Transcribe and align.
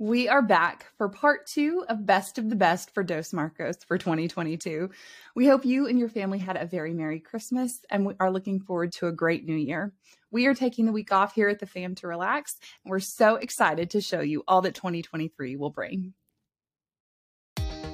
We 0.00 0.28
are 0.28 0.42
back 0.42 0.86
for 0.98 1.08
part 1.08 1.46
two 1.46 1.84
of 1.88 2.04
Best 2.04 2.36
of 2.36 2.50
the 2.50 2.56
Best 2.56 2.92
for 2.92 3.04
Dos 3.04 3.32
Marcos 3.32 3.76
for 3.86 3.96
2022. 3.96 4.90
We 5.36 5.46
hope 5.46 5.64
you 5.64 5.86
and 5.86 5.96
your 5.96 6.08
family 6.08 6.40
had 6.40 6.56
a 6.56 6.66
very 6.66 6.92
Merry 6.92 7.20
Christmas 7.20 7.78
and 7.88 8.04
we 8.04 8.14
are 8.18 8.32
looking 8.32 8.58
forward 8.58 8.90
to 8.94 9.06
a 9.06 9.12
great 9.12 9.44
new 9.44 9.54
year. 9.54 9.92
We 10.32 10.46
are 10.46 10.54
taking 10.54 10.86
the 10.86 10.92
week 10.92 11.12
off 11.12 11.36
here 11.36 11.48
at 11.48 11.60
the 11.60 11.66
fam 11.66 11.94
to 11.96 12.08
relax, 12.08 12.56
and 12.84 12.90
we're 12.90 12.98
so 12.98 13.36
excited 13.36 13.90
to 13.90 14.00
show 14.00 14.20
you 14.20 14.42
all 14.48 14.62
that 14.62 14.74
2023 14.74 15.54
will 15.54 15.70
bring. 15.70 16.12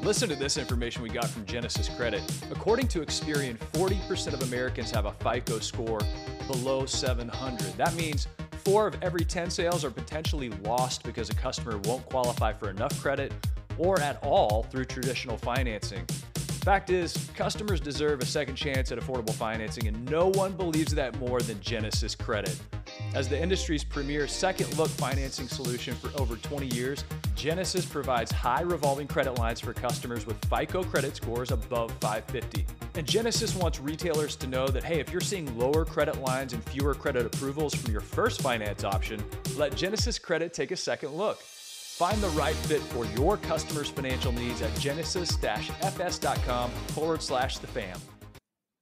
Listen 0.00 0.30
to 0.30 0.36
this 0.36 0.56
information 0.56 1.02
we 1.02 1.10
got 1.10 1.28
from 1.28 1.44
Genesis 1.44 1.90
Credit. 1.90 2.22
According 2.50 2.88
to 2.88 3.00
Experian, 3.00 3.58
40% 3.74 4.32
of 4.32 4.42
Americans 4.44 4.90
have 4.92 5.04
a 5.04 5.12
FICO 5.12 5.58
score 5.58 6.00
below 6.46 6.86
700. 6.86 7.74
That 7.76 7.94
means 7.94 8.26
four 8.64 8.86
of 8.86 8.96
every 9.02 9.24
10 9.24 9.50
sales 9.50 9.84
are 9.84 9.90
potentially 9.90 10.50
lost 10.64 11.02
because 11.02 11.30
a 11.30 11.34
customer 11.34 11.78
won't 11.78 12.04
qualify 12.06 12.52
for 12.52 12.70
enough 12.70 13.00
credit 13.00 13.32
or 13.78 13.98
at 14.00 14.22
all 14.22 14.64
through 14.64 14.84
traditional 14.84 15.36
financing. 15.36 16.04
Fact 16.36 16.90
is, 16.90 17.30
customers 17.34 17.80
deserve 17.80 18.20
a 18.20 18.26
second 18.26 18.54
chance 18.54 18.92
at 18.92 18.98
affordable 18.98 19.32
financing, 19.32 19.86
and 19.88 20.04
no 20.10 20.28
one 20.28 20.52
believes 20.52 20.94
that 20.94 21.18
more 21.18 21.40
than 21.40 21.58
Genesis 21.60 22.14
Credit. 22.14 22.54
As 23.12 23.28
the 23.28 23.40
industry's 23.40 23.82
premier 23.82 24.28
second 24.28 24.78
look 24.78 24.88
financing 24.88 25.48
solution 25.48 25.94
for 25.94 26.16
over 26.20 26.36
20 26.36 26.68
years, 26.68 27.04
Genesis 27.34 27.84
provides 27.84 28.30
high 28.30 28.60
revolving 28.60 29.08
credit 29.08 29.36
lines 29.36 29.58
for 29.58 29.74
customers 29.74 30.26
with 30.26 30.36
FICO 30.44 30.84
credit 30.84 31.16
scores 31.16 31.50
above 31.50 31.90
550. 32.00 32.64
And 32.94 33.04
Genesis 33.06 33.56
wants 33.56 33.80
retailers 33.80 34.36
to 34.36 34.46
know 34.46 34.68
that, 34.68 34.84
hey, 34.84 35.00
if 35.00 35.10
you're 35.10 35.20
seeing 35.20 35.58
lower 35.58 35.84
credit 35.84 36.20
lines 36.20 36.52
and 36.52 36.62
fewer 36.64 36.94
credit 36.94 37.26
approvals 37.26 37.74
from 37.74 37.90
your 37.90 38.00
first 38.00 38.40
finance 38.42 38.84
option, 38.84 39.20
let 39.56 39.74
Genesis 39.74 40.16
Credit 40.18 40.54
take 40.54 40.70
a 40.70 40.76
second 40.76 41.10
look. 41.10 41.40
Find 41.40 42.20
the 42.22 42.28
right 42.28 42.54
fit 42.54 42.80
for 42.80 43.06
your 43.06 43.36
customers' 43.38 43.90
financial 43.90 44.30
needs 44.32 44.62
at 44.62 44.72
genesis-fs.com 44.78 46.70
forward 46.70 47.22
slash 47.22 47.58
the 47.58 47.66
fam. 47.66 47.98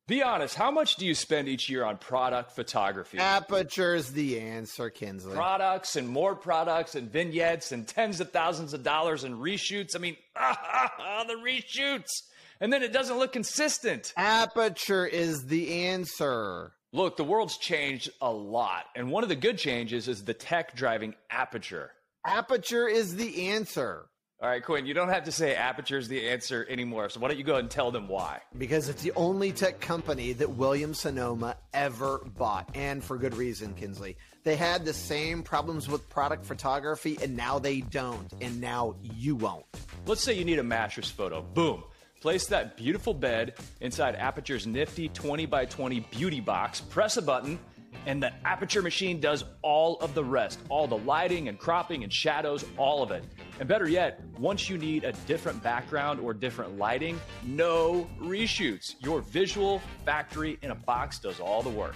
Be 0.08 0.22
honest, 0.22 0.54
how 0.54 0.70
much 0.70 0.96
do 0.96 1.04
you 1.04 1.14
spend 1.14 1.48
each 1.48 1.68
year 1.68 1.84
on 1.84 1.98
product 1.98 2.52
photography? 2.52 3.18
Aperture's 3.18 4.10
the 4.10 4.40
answer, 4.40 4.88
Kinsley. 4.88 5.34
Products 5.34 5.96
and 5.96 6.08
more 6.08 6.34
products 6.34 6.94
and 6.94 7.12
vignettes 7.12 7.72
and 7.72 7.86
tens 7.86 8.18
of 8.18 8.32
thousands 8.32 8.72
of 8.72 8.82
dollars 8.82 9.24
in 9.24 9.36
reshoots. 9.36 9.94
I 9.94 9.98
mean, 9.98 10.16
ah, 10.36 11.26
the 11.28 11.34
reshoots. 11.34 12.22
And 12.58 12.72
then 12.72 12.82
it 12.82 12.90
doesn't 12.90 13.18
look 13.18 13.34
consistent. 13.34 14.14
Aperture 14.16 15.04
is 15.06 15.44
the 15.44 15.84
answer. 15.88 16.72
Look, 16.94 17.18
the 17.18 17.24
world's 17.24 17.58
changed 17.58 18.08
a 18.22 18.32
lot. 18.32 18.86
And 18.96 19.10
one 19.10 19.24
of 19.24 19.28
the 19.28 19.36
good 19.36 19.58
changes 19.58 20.08
is 20.08 20.24
the 20.24 20.32
tech 20.32 20.74
driving 20.74 21.16
aperture. 21.30 21.90
Aperture 22.26 22.88
is 22.88 23.16
the 23.16 23.50
answer. 23.50 24.06
All 24.40 24.48
right, 24.48 24.62
Quinn, 24.62 24.86
you 24.86 24.94
don't 24.94 25.08
have 25.08 25.24
to 25.24 25.32
say 25.32 25.56
aperture 25.56 25.98
is 25.98 26.06
the 26.06 26.28
answer 26.28 26.64
anymore. 26.70 27.08
So 27.08 27.18
why 27.18 27.26
don't 27.26 27.38
you 27.38 27.42
go 27.42 27.54
ahead 27.54 27.64
and 27.64 27.70
tell 27.72 27.90
them 27.90 28.06
why? 28.06 28.40
Because 28.56 28.88
it's 28.88 29.02
the 29.02 29.10
only 29.16 29.50
tech 29.50 29.80
company 29.80 30.32
that 30.34 30.50
Williams 30.50 31.00
Sonoma 31.00 31.56
ever 31.74 32.18
bought. 32.36 32.70
And 32.76 33.02
for 33.02 33.18
good 33.18 33.36
reason, 33.36 33.74
Kinsley. 33.74 34.16
They 34.44 34.54
had 34.54 34.84
the 34.84 34.94
same 34.94 35.42
problems 35.42 35.88
with 35.88 36.08
product 36.08 36.46
photography, 36.46 37.18
and 37.20 37.36
now 37.36 37.58
they 37.58 37.80
don't. 37.80 38.32
And 38.40 38.60
now 38.60 38.94
you 39.02 39.34
won't. 39.34 39.66
Let's 40.06 40.22
say 40.22 40.34
you 40.34 40.44
need 40.44 40.60
a 40.60 40.62
mattress 40.62 41.10
photo. 41.10 41.42
Boom. 41.42 41.82
Place 42.20 42.46
that 42.46 42.76
beautiful 42.76 43.14
bed 43.14 43.54
inside 43.80 44.14
Aperture's 44.14 44.68
nifty 44.68 45.08
20 45.08 45.46
by 45.46 45.64
20 45.64 45.98
beauty 46.12 46.40
box. 46.40 46.80
Press 46.80 47.16
a 47.16 47.22
button 47.22 47.58
and 48.06 48.22
the 48.22 48.32
aperture 48.46 48.82
machine 48.82 49.20
does 49.20 49.44
all 49.62 49.96
of 50.00 50.14
the 50.14 50.24
rest 50.24 50.58
all 50.68 50.86
the 50.86 50.98
lighting 50.98 51.48
and 51.48 51.58
cropping 51.58 52.04
and 52.04 52.12
shadows 52.12 52.64
all 52.76 53.02
of 53.02 53.10
it 53.10 53.24
and 53.60 53.68
better 53.68 53.88
yet 53.88 54.20
once 54.38 54.68
you 54.68 54.78
need 54.78 55.04
a 55.04 55.12
different 55.26 55.62
background 55.62 56.20
or 56.20 56.32
different 56.32 56.78
lighting 56.78 57.20
no 57.44 58.08
reshoots 58.20 58.94
your 59.00 59.20
visual 59.20 59.80
factory 60.04 60.58
in 60.62 60.70
a 60.70 60.74
box 60.74 61.18
does 61.18 61.40
all 61.40 61.62
the 61.62 61.70
work 61.70 61.94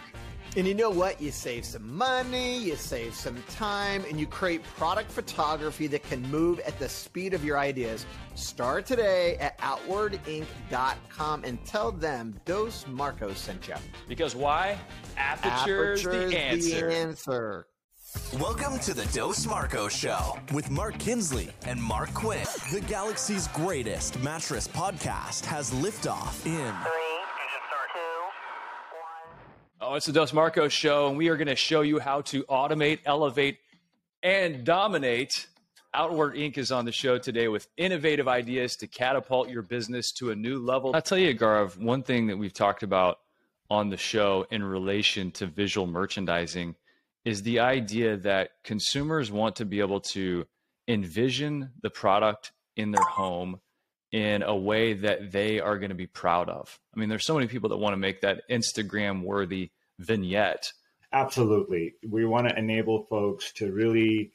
and 0.55 0.67
you 0.67 0.75
know 0.75 0.91
what? 0.91 1.19
You 1.19 1.31
save 1.31 1.65
some 1.65 1.97
money, 1.97 2.59
you 2.59 2.77
save 2.77 3.15
some 3.15 3.43
time, 3.49 4.05
and 4.07 4.21
you 4.21 4.27
create 4.27 4.63
product 4.63 5.11
photography 5.11 5.87
that 5.87 6.03
can 6.03 6.21
move 6.31 6.61
at 6.61 6.79
the 6.79 6.91
speed 6.91 7.33
of 7.33 7.43
your 7.43 7.59
ideas. 7.59 8.05
Start 8.35 8.85
today 8.85 9.37
at 9.39 9.57
outwardinc.com 9.59 11.45
and 11.45 11.65
tell 11.65 11.91
them 11.91 12.39
Dos 12.45 12.87
Marcos 12.87 13.39
sent 13.39 13.67
you. 13.67 13.77
Because 14.07 14.37
why? 14.37 14.79
Aperture's, 15.17 16.05
Aperture's 16.05 16.31
the 16.31 16.39
answer. 16.39 16.89
The 16.89 16.95
answer. 16.95 17.67
Welcome 18.39 18.79
to 18.81 18.93
the 18.93 19.07
Dos 19.15 19.47
Marco 19.47 19.89
Show 19.89 20.39
with 20.53 20.71
Mark 20.71 20.99
Kinsley 20.99 21.49
and 21.67 21.83
Mark 21.83 22.13
Quinn. 22.13 22.45
The 22.71 22.83
galaxy's 22.83 23.49
greatest 23.49 24.21
mattress 24.21 24.69
podcast 24.69 25.47
has 25.47 25.71
liftoff 25.71 26.45
in 26.45 26.75
Oh, 29.81 29.95
it's 29.95 30.07
the 30.07 30.13
Dos 30.13 30.33
Marco 30.35 30.69
show, 30.69 31.09
and 31.09 31.17
we 31.17 31.29
are 31.29 31.37
going 31.37 31.49
to 31.49 31.57
show 31.57 31.81
you 31.81 31.99
how 31.99 32.21
to 32.23 32.45
automate, 32.45 33.01
elevate, 33.07 33.59
and 34.23 34.63
dominate. 34.63 35.47
Outward 35.95 36.35
Inc. 36.35 36.59
is 36.59 36.71
on 36.71 36.85
the 36.85 36.93
show 36.93 37.19
today 37.19 37.49
with 37.49 37.67
innovative 37.79 38.29
ideas 38.29 38.77
to 38.77 38.87
catapult 38.87 39.49
your 39.49 39.63
business 39.63 40.13
to 40.13 40.31
a 40.31 40.37
new 40.37 40.59
level. 40.59 40.93
I'll 40.95 41.03
tell 41.03 41.19
you, 41.19 41.35
Garv, 41.35 41.79
one 41.79 42.03
thing 42.03 42.27
that 42.29 42.37
we've 42.37 42.53
talked 42.53 42.83
about 42.83 43.19
on 43.71 43.89
the 43.89 43.97
show 43.97 44.47
in 44.51 44.63
relation 44.63 45.31
to 45.33 45.47
visual 45.47 45.87
merchandising 45.87 46.77
is 47.25 47.43
the 47.43 47.61
idea 47.61 48.17
that 48.17 48.51
consumers 48.65 49.31
want 49.31 49.57
to 49.57 49.65
be 49.65 49.81
able 49.81 50.01
to 50.01 50.45
envision 50.89 51.71
the 51.83 51.91
product 51.91 52.53
in 52.77 52.91
their 52.91 53.05
home 53.05 53.61
in 54.11 54.43
a 54.43 54.55
way 54.55 54.93
that 54.93 55.33
they 55.33 55.61
are 55.61 55.79
going 55.79 55.91
to 55.91 55.95
be 55.95 56.07
proud 56.07 56.49
of. 56.51 56.79
I 56.95 57.01
mean, 57.01 57.09
there's 57.09 57.25
so 57.25 57.35
many 57.35 57.47
people 57.47 57.71
that 57.71 57.79
want 57.79 57.95
to 57.95 57.99
make 57.99 58.21
that 58.21 58.43
Instagram 58.51 59.23
worthy 59.23 59.71
vignette. 59.99 60.73
Absolutely. 61.13 61.95
We 62.07 62.25
want 62.25 62.49
to 62.49 62.59
enable 62.59 63.05
folks 63.05 63.53
to 63.55 63.73
really 63.73 64.33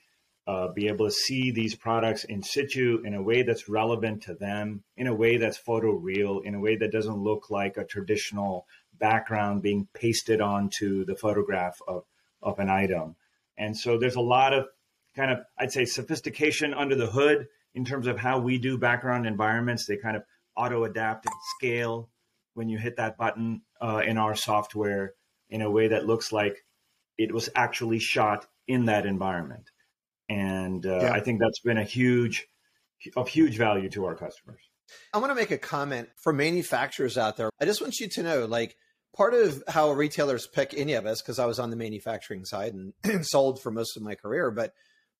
uh, 0.47 0.69
be 0.69 0.87
able 0.87 1.05
to 1.05 1.11
see 1.11 1.51
these 1.51 1.75
products 1.75 2.23
in 2.23 2.41
situ 2.41 3.01
in 3.03 3.13
a 3.13 3.21
way 3.21 3.43
that's 3.43 3.67
relevant 3.67 4.23
to 4.23 4.33
them, 4.33 4.83
in 4.95 5.07
a 5.07 5.13
way 5.13 5.37
that's 5.37 5.57
photo 5.57 5.91
real, 5.91 6.39
in 6.39 6.55
a 6.55 6.59
way 6.59 6.75
that 6.77 6.91
doesn't 6.91 7.17
look 7.17 7.49
like 7.49 7.77
a 7.77 7.83
traditional 7.83 8.65
background 8.97 9.61
being 9.61 9.87
pasted 9.93 10.39
onto 10.39 11.05
the 11.05 11.15
photograph 11.15 11.79
of, 11.87 12.03
of 12.47 12.59
an 12.59 12.69
item. 12.69 13.15
And 13.57 13.75
so 13.75 13.97
there's 13.97 14.15
a 14.15 14.21
lot 14.21 14.53
of 14.53 14.67
kind 15.15 15.31
of, 15.31 15.39
I'd 15.57 15.71
say, 15.71 15.85
sophistication 15.85 16.73
under 16.73 16.95
the 16.95 17.07
hood 17.07 17.47
in 17.73 17.85
terms 17.85 18.07
of 18.07 18.17
how 18.17 18.39
we 18.39 18.57
do 18.57 18.77
background 18.77 19.27
environments. 19.27 19.85
They 19.85 19.97
kind 19.97 20.15
of 20.15 20.23
auto 20.55 20.83
adapt 20.85 21.25
and 21.25 21.35
scale 21.57 22.09
when 22.53 22.69
you 22.69 22.77
hit 22.77 22.97
that 22.97 23.17
button 23.17 23.61
uh, 23.81 24.01
in 24.05 24.17
our 24.17 24.35
software 24.35 25.13
in 25.49 25.61
a 25.61 25.69
way 25.69 25.89
that 25.89 26.05
looks 26.05 26.31
like 26.31 26.63
it 27.17 27.33
was 27.33 27.49
actually 27.55 27.99
shot 27.99 28.47
in 28.67 28.85
that 28.85 29.05
environment. 29.05 29.69
And 30.29 30.85
uh, 30.85 30.99
yeah. 31.01 31.13
I 31.13 31.19
think 31.19 31.39
that's 31.39 31.59
been 31.59 31.77
a 31.77 31.83
huge, 31.83 32.47
of 33.15 33.27
huge 33.27 33.57
value 33.57 33.89
to 33.89 34.05
our 34.05 34.15
customers. 34.15 34.61
I 35.13 35.17
want 35.17 35.31
to 35.31 35.35
make 35.35 35.51
a 35.51 35.57
comment 35.57 36.09
for 36.21 36.31
manufacturers 36.31 37.17
out 37.17 37.37
there. 37.37 37.49
I 37.59 37.65
just 37.65 37.81
want 37.81 37.99
you 37.99 38.07
to 38.09 38.23
know, 38.23 38.45
like, 38.45 38.75
part 39.17 39.33
of 39.33 39.63
how 39.67 39.91
retailers 39.91 40.47
pick 40.47 40.75
any 40.77 40.93
of 40.93 41.07
us, 41.07 41.21
because 41.21 41.39
I 41.39 41.47
was 41.47 41.57
on 41.57 41.71
the 41.71 41.75
manufacturing 41.75 42.45
side 42.45 42.75
and 43.03 43.25
sold 43.25 43.59
for 43.61 43.71
most 43.71 43.97
of 43.97 44.03
my 44.03 44.13
career, 44.13 44.51
but 44.51 44.73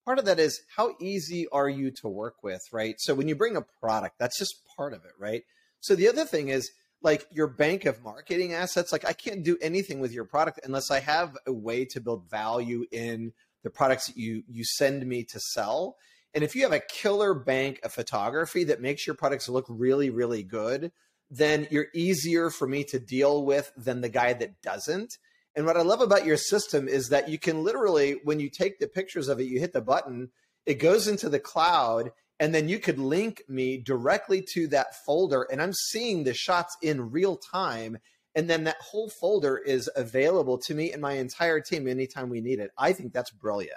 part 0.05 0.19
of 0.19 0.25
that 0.25 0.39
is 0.39 0.61
how 0.75 0.93
easy 1.01 1.47
are 1.51 1.67
you 1.67 1.91
to 2.01 2.07
work 2.07 2.43
with, 2.43 2.61
right? 2.71 2.95
So 2.99 3.15
when 3.15 3.27
you 3.27 3.35
bring 3.35 3.57
a 3.57 3.65
product, 3.81 4.19
that's 4.19 4.37
just 4.37 4.61
part 4.77 4.93
of 4.93 5.03
it, 5.03 5.11
right? 5.19 5.43
So 5.81 5.95
the 5.95 6.07
other 6.07 6.25
thing 6.25 6.49
is 6.49 6.69
like 7.01 7.25
your 7.31 7.47
bank 7.47 7.85
of 7.85 8.03
marketing 8.03 8.53
assets, 8.53 8.91
like 8.91 9.05
I 9.05 9.13
can't 9.13 9.43
do 9.43 9.57
anything 9.61 9.99
with 9.99 10.13
your 10.13 10.25
product 10.25 10.59
unless 10.63 10.91
I 10.91 10.99
have 10.99 11.35
a 11.45 11.53
way 11.53 11.85
to 11.85 11.99
build 11.99 12.29
value 12.29 12.85
in 12.91 13.33
the 13.63 13.69
products 13.69 14.07
that 14.07 14.17
you 14.17 14.43
you 14.47 14.63
send 14.63 15.05
me 15.05 15.23
to 15.25 15.39
sell. 15.39 15.97
And 16.33 16.43
if 16.43 16.55
you 16.55 16.63
have 16.63 16.71
a 16.71 16.79
killer 16.79 17.33
bank 17.33 17.79
of 17.83 17.91
photography 17.91 18.63
that 18.65 18.81
makes 18.81 19.07
your 19.07 19.15
products 19.15 19.49
look 19.49 19.65
really, 19.67 20.09
really 20.09 20.43
good, 20.43 20.91
then 21.29 21.67
you're 21.69 21.87
easier 21.93 22.49
for 22.49 22.67
me 22.67 22.83
to 22.85 22.99
deal 22.99 23.43
with 23.43 23.71
than 23.75 24.01
the 24.01 24.09
guy 24.09 24.33
that 24.33 24.61
doesn't. 24.61 25.17
And 25.55 25.65
what 25.65 25.77
I 25.77 25.81
love 25.81 26.01
about 26.01 26.25
your 26.25 26.37
system 26.37 26.87
is 26.87 27.09
that 27.09 27.29
you 27.29 27.39
can 27.39 27.63
literally, 27.63 28.17
when 28.23 28.39
you 28.39 28.49
take 28.49 28.79
the 28.79 28.87
pictures 28.87 29.27
of 29.27 29.39
it, 29.39 29.47
you 29.47 29.59
hit 29.59 29.73
the 29.73 29.81
button, 29.81 30.29
it 30.65 30.75
goes 30.75 31.07
into 31.07 31.29
the 31.29 31.39
cloud, 31.39 32.11
and 32.39 32.53
then 32.53 32.69
you 32.69 32.77
could 32.77 32.99
link 32.99 33.41
me 33.49 33.77
directly 33.77 34.45
to 34.53 34.67
that 34.67 34.95
folder. 35.05 35.47
And 35.51 35.61
I'm 35.61 35.73
seeing 35.73 36.23
the 36.23 36.33
shots 36.33 36.77
in 36.81 37.09
real 37.09 37.37
time. 37.37 37.97
And 38.35 38.47
then 38.47 38.65
that 38.65 38.77
whole 38.79 39.09
folder 39.09 39.57
is 39.57 39.89
available 39.95 40.59
to 40.59 40.75
me 40.75 40.91
and 40.93 41.01
my 41.01 41.13
entire 41.13 41.59
team 41.59 41.87
anytime 41.87 42.29
we 42.29 42.41
need 42.41 42.59
it. 42.59 42.69
I 42.77 42.93
think 42.93 43.11
that's 43.11 43.31
brilliant. 43.31 43.73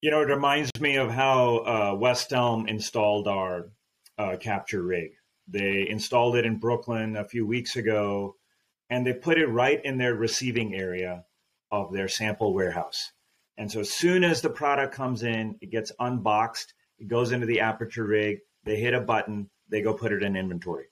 You 0.00 0.12
know, 0.12 0.20
it 0.20 0.28
reminds 0.28 0.70
me 0.80 0.94
of 0.96 1.10
how 1.10 1.56
uh, 1.58 1.96
West 1.98 2.32
Elm 2.32 2.68
installed 2.68 3.26
our 3.26 3.70
uh, 4.16 4.36
capture 4.36 4.82
rig. 4.82 5.17
They 5.48 5.88
installed 5.88 6.36
it 6.36 6.44
in 6.44 6.58
Brooklyn 6.58 7.16
a 7.16 7.24
few 7.24 7.46
weeks 7.46 7.76
ago 7.76 8.36
and 8.90 9.06
they 9.06 9.12
put 9.12 9.38
it 9.38 9.46
right 9.46 9.82
in 9.84 9.98
their 9.98 10.14
receiving 10.14 10.74
area 10.74 11.24
of 11.70 11.92
their 11.92 12.08
sample 12.08 12.54
warehouse. 12.54 13.12
And 13.56 13.70
so 13.70 13.80
as 13.80 13.90
soon 13.90 14.24
as 14.24 14.40
the 14.40 14.50
product 14.50 14.94
comes 14.94 15.22
in, 15.22 15.56
it 15.60 15.70
gets 15.70 15.92
unboxed, 15.98 16.74
it 16.98 17.08
goes 17.08 17.32
into 17.32 17.46
the 17.46 17.60
aperture 17.60 18.06
rig, 18.06 18.38
they 18.64 18.76
hit 18.76 18.94
a 18.94 19.00
button, 19.00 19.50
they 19.68 19.82
go 19.82 19.92
put 19.94 20.12
it 20.12 20.22
in 20.22 20.36
inventory. 20.36 20.86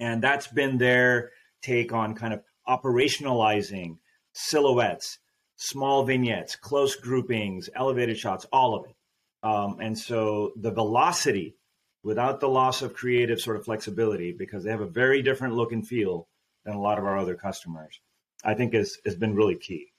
And 0.00 0.22
that's 0.22 0.48
been 0.48 0.78
their 0.78 1.30
take 1.62 1.92
on 1.92 2.14
kind 2.14 2.34
of 2.34 2.42
operationalizing 2.68 3.98
silhouettes, 4.32 5.18
small 5.56 6.04
vignettes, 6.04 6.56
close 6.56 6.96
groupings, 6.96 7.68
elevated 7.74 8.18
shots, 8.18 8.46
all 8.52 8.74
of 8.74 8.86
it. 8.86 8.96
Um, 9.44 9.78
and 9.80 9.98
so 9.98 10.52
the 10.56 10.70
velocity 10.70 11.56
without 12.02 12.40
the 12.40 12.48
loss 12.48 12.82
of 12.82 12.94
creative 12.94 13.40
sort 13.40 13.56
of 13.56 13.64
flexibility, 13.64 14.32
because 14.32 14.64
they 14.64 14.70
have 14.70 14.80
a 14.80 14.86
very 14.86 15.22
different 15.22 15.54
look 15.54 15.72
and 15.72 15.86
feel 15.86 16.28
than 16.64 16.74
a 16.74 16.80
lot 16.80 16.98
of 16.98 17.04
our 17.04 17.18
other 17.18 17.34
customers, 17.34 18.00
I 18.44 18.54
think 18.54 18.74
has 18.74 18.98
been 19.18 19.34
really 19.34 19.56
key. 19.56 19.92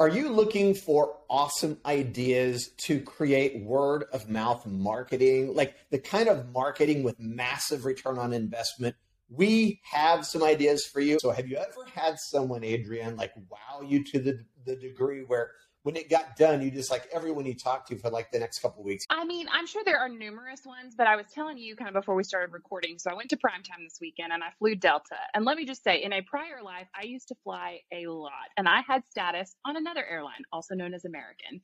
Are 0.00 0.08
you 0.08 0.30
looking 0.30 0.72
for 0.72 1.18
awesome 1.28 1.76
ideas 1.84 2.70
to 2.86 3.02
create 3.02 3.62
word 3.62 4.04
of 4.14 4.30
mouth 4.30 4.64
marketing, 4.64 5.54
like 5.54 5.74
the 5.90 5.98
kind 5.98 6.26
of 6.26 6.50
marketing 6.54 7.02
with 7.02 7.20
massive 7.20 7.84
return 7.84 8.16
on 8.16 8.32
investment? 8.32 8.96
We 9.28 9.82
have 9.84 10.24
some 10.24 10.42
ideas 10.42 10.86
for 10.86 11.00
you. 11.00 11.18
So, 11.20 11.32
have 11.32 11.46
you 11.48 11.58
ever 11.58 11.84
had 11.94 12.18
someone, 12.18 12.64
Adrian, 12.64 13.16
like 13.16 13.32
wow 13.50 13.82
you 13.82 14.02
to 14.04 14.18
the, 14.18 14.42
the 14.64 14.74
degree 14.74 15.20
where 15.20 15.50
when 15.82 15.96
it 15.96 16.10
got 16.10 16.36
done, 16.36 16.60
you 16.60 16.70
just 16.70 16.90
like 16.90 17.08
everyone 17.12 17.46
you 17.46 17.54
talked 17.54 17.88
to 17.88 17.96
for 17.96 18.10
like 18.10 18.30
the 18.30 18.38
next 18.38 18.60
couple 18.60 18.84
weeks? 18.84 19.06
I 19.08 19.24
mean, 19.24 19.46
I'm 19.50 19.66
sure 19.66 19.82
there 19.84 19.98
are 19.98 20.08
numerous 20.08 20.66
ones, 20.66 20.94
but 20.96 21.06
I 21.06 21.16
was 21.16 21.26
telling 21.32 21.56
you 21.56 21.74
kind 21.74 21.88
of 21.88 21.94
before 21.94 22.14
we 22.14 22.24
started 22.24 22.52
recording. 22.52 22.98
So 22.98 23.10
I 23.10 23.14
went 23.14 23.30
to 23.30 23.36
primetime 23.36 23.84
this 23.84 23.98
weekend 24.00 24.32
and 24.32 24.42
I 24.42 24.48
flew 24.58 24.74
Delta. 24.74 25.16
And 25.34 25.44
let 25.44 25.56
me 25.56 25.64
just 25.64 25.82
say, 25.82 26.02
in 26.02 26.12
a 26.12 26.20
prior 26.22 26.62
life, 26.62 26.88
I 26.94 27.06
used 27.06 27.28
to 27.28 27.34
fly 27.42 27.80
a 27.92 28.06
lot 28.08 28.32
and 28.56 28.68
I 28.68 28.82
had 28.86 29.02
status 29.10 29.56
on 29.64 29.76
another 29.76 30.04
airline, 30.04 30.42
also 30.52 30.74
known 30.74 30.92
as 30.92 31.04
American. 31.06 31.62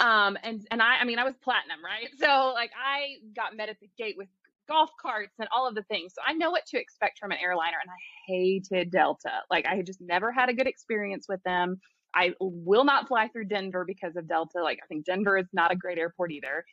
Um, 0.00 0.36
and, 0.42 0.66
and 0.72 0.82
I, 0.82 0.96
I 1.00 1.04
mean, 1.04 1.20
I 1.20 1.24
was 1.24 1.34
platinum, 1.42 1.78
right? 1.84 2.08
So 2.18 2.52
like 2.54 2.72
I 2.76 3.18
got 3.36 3.56
met 3.56 3.68
at 3.68 3.78
the 3.80 3.88
gate 3.96 4.16
with 4.18 4.28
golf 4.66 4.90
carts 5.00 5.34
and 5.38 5.48
all 5.54 5.68
of 5.68 5.76
the 5.76 5.82
things. 5.84 6.14
So 6.14 6.22
I 6.26 6.32
know 6.32 6.50
what 6.50 6.66
to 6.66 6.80
expect 6.80 7.20
from 7.20 7.30
an 7.30 7.38
airliner 7.40 7.76
and 7.80 7.90
I 7.90 8.32
hated 8.32 8.90
Delta. 8.90 9.30
Like 9.48 9.66
I 9.66 9.76
had 9.76 9.86
just 9.86 10.00
never 10.00 10.32
had 10.32 10.48
a 10.48 10.54
good 10.54 10.66
experience 10.66 11.26
with 11.28 11.42
them. 11.44 11.80
I 12.14 12.34
will 12.40 12.84
not 12.84 13.08
fly 13.08 13.28
through 13.28 13.46
Denver 13.46 13.84
because 13.84 14.16
of 14.16 14.28
Delta. 14.28 14.62
Like, 14.62 14.78
I 14.82 14.86
think 14.86 15.04
Denver 15.04 15.36
is 15.36 15.46
not 15.52 15.72
a 15.72 15.76
great 15.76 15.98
airport 15.98 16.32
either. 16.32 16.64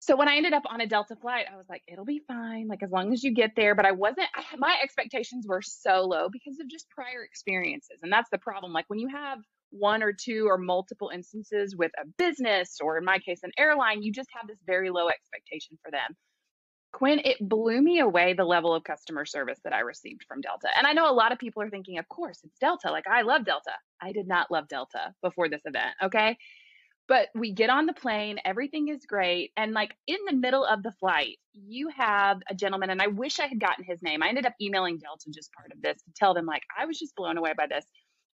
So 0.00 0.16
when 0.16 0.28
I 0.28 0.36
ended 0.36 0.52
up 0.52 0.64
on 0.68 0.80
a 0.80 0.86
Delta 0.86 1.14
flight, 1.14 1.46
I 1.52 1.56
was 1.56 1.66
like, 1.70 1.82
it'll 1.86 2.04
be 2.04 2.22
fine, 2.26 2.66
like 2.66 2.82
as 2.82 2.90
long 2.90 3.12
as 3.12 3.22
you 3.22 3.32
get 3.32 3.52
there. 3.54 3.76
But 3.76 3.86
I 3.86 3.92
wasn't, 3.92 4.26
my 4.58 4.76
expectations 4.82 5.46
were 5.48 5.62
so 5.62 6.02
low 6.02 6.28
because 6.28 6.58
of 6.60 6.68
just 6.68 6.90
prior 6.90 7.22
experiences. 7.22 7.98
And 8.02 8.12
that's 8.12 8.28
the 8.30 8.38
problem. 8.38 8.72
Like 8.72 8.86
when 8.88 8.98
you 8.98 9.08
have 9.08 9.38
one 9.70 10.02
or 10.02 10.12
two 10.12 10.46
or 10.48 10.58
multiple 10.58 11.10
instances 11.14 11.76
with 11.76 11.92
a 12.02 12.06
business, 12.18 12.78
or 12.82 12.98
in 12.98 13.04
my 13.04 13.20
case, 13.20 13.40
an 13.44 13.52
airline, 13.56 14.02
you 14.02 14.12
just 14.12 14.28
have 14.34 14.48
this 14.48 14.58
very 14.66 14.90
low 14.90 15.08
expectation 15.08 15.78
for 15.82 15.90
them. 15.92 16.16
Quinn, 16.92 17.20
it 17.24 17.36
blew 17.40 17.80
me 17.80 18.00
away 18.00 18.34
the 18.34 18.44
level 18.44 18.74
of 18.74 18.84
customer 18.84 19.24
service 19.24 19.58
that 19.64 19.72
I 19.72 19.80
received 19.80 20.24
from 20.28 20.42
Delta. 20.42 20.68
And 20.76 20.86
I 20.86 20.92
know 20.92 21.10
a 21.10 21.14
lot 21.14 21.32
of 21.32 21.38
people 21.38 21.62
are 21.62 21.70
thinking, 21.70 21.98
of 21.98 22.08
course, 22.08 22.40
it's 22.44 22.58
Delta. 22.58 22.90
Like, 22.90 23.06
I 23.06 23.22
love 23.22 23.44
Delta. 23.44 23.72
I 24.00 24.12
did 24.12 24.28
not 24.28 24.50
love 24.50 24.68
Delta 24.68 25.14
before 25.22 25.48
this 25.48 25.62
event. 25.64 25.94
Okay. 26.02 26.36
But 27.08 27.28
we 27.34 27.52
get 27.52 27.68
on 27.68 27.86
the 27.86 27.92
plane, 27.92 28.38
everything 28.44 28.88
is 28.88 29.04
great. 29.06 29.50
And 29.56 29.72
like 29.72 29.94
in 30.06 30.18
the 30.26 30.36
middle 30.36 30.64
of 30.64 30.82
the 30.82 30.92
flight, 30.92 31.38
you 31.52 31.88
have 31.88 32.40
a 32.48 32.54
gentleman, 32.54 32.90
and 32.90 33.02
I 33.02 33.08
wish 33.08 33.40
I 33.40 33.46
had 33.46 33.60
gotten 33.60 33.84
his 33.84 34.02
name. 34.02 34.22
I 34.22 34.28
ended 34.28 34.46
up 34.46 34.54
emailing 34.60 34.98
Delta 34.98 35.30
just 35.34 35.52
part 35.52 35.72
of 35.72 35.82
this 35.82 36.00
to 36.02 36.12
tell 36.14 36.32
them, 36.32 36.46
like, 36.46 36.62
I 36.78 36.86
was 36.86 36.98
just 36.98 37.16
blown 37.16 37.38
away 37.38 37.54
by 37.56 37.66
this. 37.66 37.84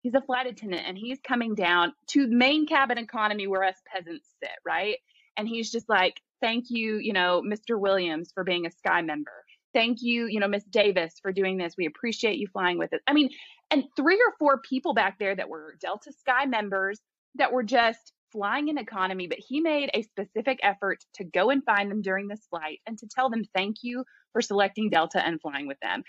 He's 0.03 0.15
a 0.15 0.21
flight 0.21 0.47
attendant 0.47 0.83
and 0.87 0.99
he's 0.99 1.19
coming 1.27 1.55
down 1.55 1.93
to 2.09 2.27
main 2.27 2.67
cabin 2.67 2.99
economy 2.99 3.47
where 3.47 3.65
us 3.65 3.77
peasants 3.87 4.29
sit, 4.43 4.51
right? 4.65 4.97
And 5.37 5.49
he's 5.49 5.71
just 5.71 5.89
like, 5.89 6.21
Thank 6.41 6.67
you, 6.69 6.99
you 6.99 7.13
know, 7.13 7.43
Mr. 7.47 7.79
Williams 7.79 8.31
for 8.33 8.45
being 8.45 8.67
a 8.67 8.71
Sky 8.71 9.03
member. 9.03 9.45
Thank 9.75 9.99
you, 10.01 10.27
you 10.27 10.41
know, 10.41 10.49
Miss 10.49 10.65
Davis 10.65 11.15
for 11.21 11.33
doing 11.33 11.59
this. 11.59 11.75
We 11.77 11.87
appreciate 11.87 12.39
you 12.39 12.47
flying 12.53 12.79
with 12.79 12.93
us. 12.93 13.01
I 13.07 13.13
mean, 13.13 13.31
and 13.71 13.85
three 13.97 14.17
or 14.17 14.33
four 14.39 14.61
people 14.61 14.95
back 14.95 15.19
there 15.19 15.35
that 15.35 15.49
were 15.49 15.77
Delta 15.81 16.13
Sky 16.13 16.47
members 16.47 17.01
that 17.35 17.53
were 17.53 17.63
just 17.63 18.13
flying 18.33 18.69
in 18.69 18.79
economy, 18.79 19.27
but 19.27 19.39
he 19.39 19.61
made 19.61 19.91
a 19.93 20.03
specific 20.03 20.59
effort 20.63 20.99
to 21.15 21.25
go 21.25 21.51
and 21.51 21.65
find 21.65 21.91
them 21.91 22.03
during 22.03 22.29
this 22.29 22.47
flight 22.51 22.81
and 22.87 22.99
to 22.99 23.07
tell 23.07 23.31
them 23.31 23.45
thank 23.55 23.77
you 23.83 24.05
for 24.33 24.41
selecting 24.43 24.91
Delta 24.91 25.25
and 25.25 25.41
flying 25.41 25.67
with 25.67 25.79
them. 25.81 26.03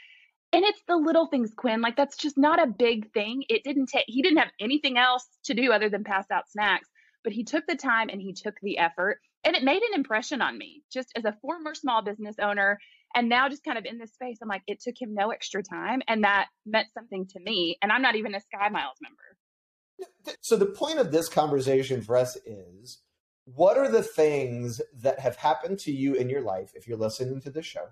And 0.53 0.63
it's 0.63 0.81
the 0.87 0.95
little 0.95 1.27
things, 1.27 1.51
Quinn. 1.55 1.81
Like 1.81 1.97
that's 1.97 2.17
just 2.17 2.37
not 2.37 2.61
a 2.61 2.67
big 2.67 3.11
thing. 3.11 3.43
It 3.49 3.63
didn't 3.63 3.87
take 3.87 4.05
he 4.07 4.21
didn't 4.21 4.39
have 4.39 4.51
anything 4.59 4.97
else 4.97 5.27
to 5.45 5.53
do 5.53 5.71
other 5.71 5.89
than 5.89 6.03
pass 6.03 6.25
out 6.31 6.49
snacks, 6.49 6.87
but 7.23 7.33
he 7.33 7.43
took 7.43 7.65
the 7.67 7.75
time 7.75 8.09
and 8.09 8.21
he 8.21 8.33
took 8.33 8.55
the 8.61 8.77
effort 8.77 9.19
and 9.43 9.55
it 9.55 9.63
made 9.63 9.81
an 9.81 9.93
impression 9.95 10.41
on 10.41 10.57
me 10.57 10.83
just 10.91 11.11
as 11.15 11.25
a 11.25 11.35
former 11.41 11.73
small 11.73 12.01
business 12.01 12.35
owner 12.41 12.79
and 13.15 13.29
now 13.29 13.47
just 13.49 13.63
kind 13.63 13.77
of 13.77 13.85
in 13.85 13.97
this 13.97 14.13
space 14.13 14.37
i'm 14.41 14.47
like 14.47 14.63
it 14.67 14.81
took 14.81 14.99
him 14.99 15.13
no 15.13 15.31
extra 15.31 15.63
time 15.63 16.01
and 16.07 16.23
that 16.23 16.47
meant 16.65 16.87
something 16.93 17.25
to 17.27 17.39
me 17.39 17.77
and 17.81 17.91
i'm 17.91 18.01
not 18.01 18.15
even 18.15 18.35
a 18.35 18.41
sky 18.41 18.69
miles 18.69 18.97
member. 19.01 20.37
So 20.41 20.57
the 20.57 20.67
point 20.67 20.99
of 20.99 21.11
this 21.11 21.27
conversation 21.27 22.01
for 22.01 22.17
us 22.17 22.37
is 22.45 22.99
what 23.45 23.77
are 23.77 23.89
the 23.89 24.03
things 24.03 24.79
that 25.01 25.19
have 25.19 25.37
happened 25.37 25.79
to 25.79 25.91
you 25.91 26.13
in 26.13 26.29
your 26.29 26.41
life 26.41 26.71
if 26.75 26.87
you're 26.87 26.97
listening 26.97 27.41
to 27.41 27.49
the 27.49 27.63
show 27.63 27.87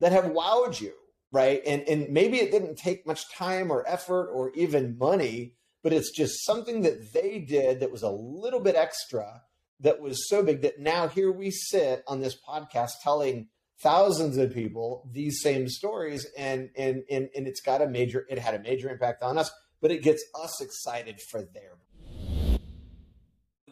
that 0.00 0.12
have 0.12 0.24
wowed 0.24 0.80
you 0.80 0.92
right? 1.34 1.62
And 1.66 1.82
and 1.88 2.08
maybe 2.10 2.38
it 2.38 2.52
didn't 2.52 2.76
take 2.76 3.06
much 3.06 3.28
time 3.34 3.70
or 3.70 3.86
effort 3.88 4.30
or 4.32 4.52
even 4.54 4.96
money 4.96 5.54
but 5.82 5.92
it's 5.92 6.10
just 6.10 6.46
something 6.46 6.80
that 6.82 7.12
they 7.12 7.40
did 7.40 7.80
that 7.80 7.92
was 7.92 8.02
a 8.02 8.10
little 8.10 8.60
bit 8.60 8.74
extra 8.74 9.42
that 9.80 10.00
was 10.00 10.28
so 10.28 10.42
big 10.42 10.62
that 10.62 10.78
now 10.78 11.08
here 11.08 11.30
we 11.30 11.50
sit 11.50 12.02
on 12.06 12.20
this 12.20 12.36
podcast 12.36 12.92
telling 13.02 13.48
thousands 13.80 14.36
of 14.36 14.54
people 14.54 15.08
these 15.12 15.40
same 15.42 15.68
stories 15.68 16.26
and 16.38 16.70
and 16.76 17.02
and, 17.10 17.28
and 17.34 17.46
it's 17.46 17.60
got 17.60 17.82
a 17.82 17.86
major 17.86 18.24
it 18.30 18.38
had 18.38 18.54
a 18.54 18.60
major 18.60 18.88
impact 18.88 19.22
on 19.22 19.36
us 19.36 19.50
but 19.80 19.90
it 19.90 20.02
gets 20.02 20.24
us 20.40 20.60
excited 20.60 21.20
for 21.30 21.42
their 21.42 21.74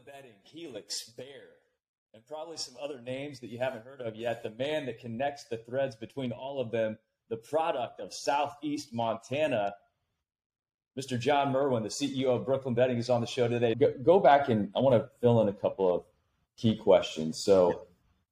betting 0.05 0.33
helix 0.45 1.09
bear 1.17 1.53
and 2.15 2.27
probably 2.27 2.57
some 2.57 2.75
other 2.83 3.01
names 3.01 3.41
that 3.41 3.49
you 3.49 3.59
haven't 3.59 3.85
heard 3.85 4.01
of 4.01 4.15
yet. 4.15 4.43
The 4.43 4.51
man 4.51 4.87
that 4.87 4.99
connects 4.99 5.45
the 5.45 5.57
threads 5.57 5.97
between 5.97 6.33
all 6.33 6.61
of 6.61 6.71
them 6.71 6.99
the 7.31 7.37
product 7.39 7.99
of 7.99 8.13
southeast 8.13 8.93
montana 8.93 9.73
Mr. 10.99 11.19
John 11.19 11.53
Merwin, 11.53 11.83
the 11.83 11.89
CEO 11.89 12.27
of 12.27 12.45
Brooklyn 12.45 12.75
Bedding, 12.75 12.99
is 12.99 13.09
on 13.09 13.21
the 13.21 13.27
show 13.27 13.49
today. 13.49 13.75
Go, 13.75 13.93
go 14.03 14.21
back 14.21 14.49
and 14.49 14.71
I 14.77 14.81
want 14.81 15.03
to 15.03 15.09
fill 15.21 15.41
in 15.41 15.49
a 15.49 15.53
couple 15.53 15.95
of 15.95 16.05
key 16.57 16.77
questions. 16.77 17.43
So, 17.43 17.87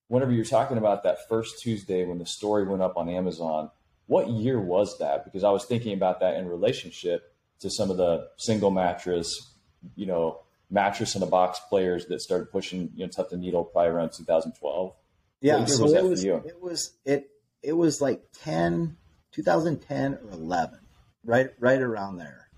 whenever 0.09 0.33
you're 0.33 0.45
talking 0.45 0.76
about 0.76 1.05
that 1.05 1.29
first 1.29 1.61
Tuesday 1.61 2.05
when 2.05 2.19
the 2.19 2.26
story 2.26 2.67
went 2.67 2.83
up 2.83 2.97
on 2.97 3.09
Amazon, 3.09 3.71
what 4.07 4.29
year 4.29 4.61
was 4.61 4.99
that? 4.99 5.25
Because 5.25 5.45
I 5.45 5.50
was 5.50 5.64
thinking 5.64 5.95
about 5.95 6.21
that 6.21 6.37
in 6.37 6.49
relationship 6.49 7.33
to 7.61 7.71
some 7.71 7.90
of 7.90 7.97
the 7.97 8.29
single 8.37 8.71
mattress, 8.71 9.55
you 9.95 10.07
know, 10.07 10.40
mattress 10.71 11.14
in 11.14 11.23
a 11.23 11.26
box 11.26 11.61
players 11.69 12.07
that 12.07 12.21
started 12.21 12.50
pushing, 12.50 12.90
you 12.95 13.05
know, 13.05 13.09
Tuft 13.11 13.33
and 13.33 13.40
Needle 13.40 13.64
probably 13.64 13.90
around 13.90 14.12
2012. 14.12 14.95
Yeah, 15.40 15.64
so 15.64 15.85
was 15.85 15.93
it 15.95 16.05
was 16.05 16.25
it 16.25 16.61
was 16.61 16.93
it 17.07 17.31
it 17.62 17.73
was 17.73 18.00
like 18.02 18.23
10 18.43 18.97
2010 19.33 20.14
or 20.14 20.31
11 20.33 20.81
right 21.25 21.50
right 21.59 21.81
around 21.81 22.19
there 22.19 22.50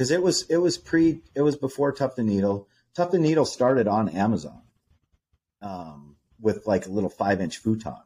because 0.00 0.10
it 0.10 0.22
was 0.22 0.46
it 0.48 0.56
was 0.56 0.78
pre 0.78 1.20
it 1.34 1.42
was 1.42 1.56
before 1.56 1.92
Tuft 1.92 2.16
the 2.16 2.22
Needle. 2.22 2.70
Tuft 2.94 3.12
the 3.12 3.18
Needle 3.18 3.44
started 3.44 3.86
on 3.86 4.08
Amazon 4.08 4.62
um, 5.60 6.16
with 6.40 6.66
like 6.66 6.86
a 6.86 6.88
little 6.88 7.10
five 7.10 7.42
inch 7.42 7.58
futon, 7.58 7.98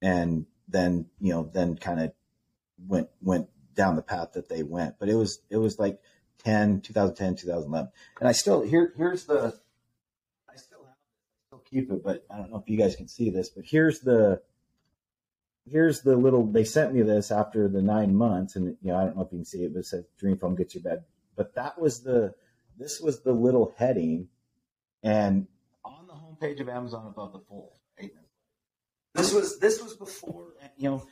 and 0.00 0.46
then 0.68 1.06
you 1.18 1.32
know 1.32 1.50
then 1.52 1.74
kind 1.74 1.98
of 2.00 2.12
went 2.86 3.08
went 3.20 3.48
down 3.74 3.96
the 3.96 4.02
path 4.02 4.34
that 4.34 4.48
they 4.48 4.62
went. 4.62 5.00
But 5.00 5.08
it 5.08 5.16
was 5.16 5.40
it 5.50 5.56
was 5.56 5.80
like 5.80 5.98
10, 6.44 6.82
2010, 6.82 7.34
2011, 7.34 7.90
and 8.20 8.28
I 8.28 8.30
still 8.30 8.62
here 8.62 8.92
here's 8.96 9.24
the 9.24 9.58
I 10.48 10.54
still 10.54 10.84
have 10.84 10.94
I 10.94 11.46
still 11.48 11.64
keep 11.68 11.90
it, 11.90 12.04
but 12.04 12.24
I 12.30 12.36
don't 12.36 12.52
know 12.52 12.58
if 12.58 12.68
you 12.68 12.78
guys 12.78 12.94
can 12.94 13.08
see 13.08 13.30
this, 13.30 13.48
but 13.48 13.64
here's 13.66 13.98
the 13.98 14.42
here's 15.70 16.02
the 16.02 16.16
little 16.16 16.46
they 16.46 16.64
sent 16.64 16.92
me 16.92 17.02
this 17.02 17.30
after 17.30 17.68
the 17.68 17.82
nine 17.82 18.14
months 18.14 18.56
and 18.56 18.76
you 18.82 18.92
know 18.92 18.98
i 18.98 19.04
don't 19.04 19.16
know 19.16 19.22
if 19.22 19.32
you 19.32 19.38
can 19.38 19.44
see 19.44 19.62
it 19.62 19.72
but 19.72 19.80
it 19.80 19.86
says 19.86 20.04
dream 20.18 20.36
foam 20.36 20.54
gets 20.54 20.74
your 20.74 20.82
bed 20.82 21.04
but 21.36 21.54
that 21.54 21.80
was 21.80 22.02
the 22.02 22.34
this 22.78 23.00
was 23.00 23.22
the 23.22 23.32
little 23.32 23.74
heading 23.76 24.28
and 25.02 25.46
on 25.84 26.06
the 26.06 26.12
homepage 26.12 26.60
of 26.60 26.68
amazon 26.68 27.06
above 27.06 27.32
the 27.32 27.40
fold 27.40 27.72
right? 28.00 28.10
this 29.14 29.32
was 29.32 29.58
this 29.58 29.82
was 29.82 29.94
before 29.96 30.48
you 30.76 30.90
know 30.90 31.06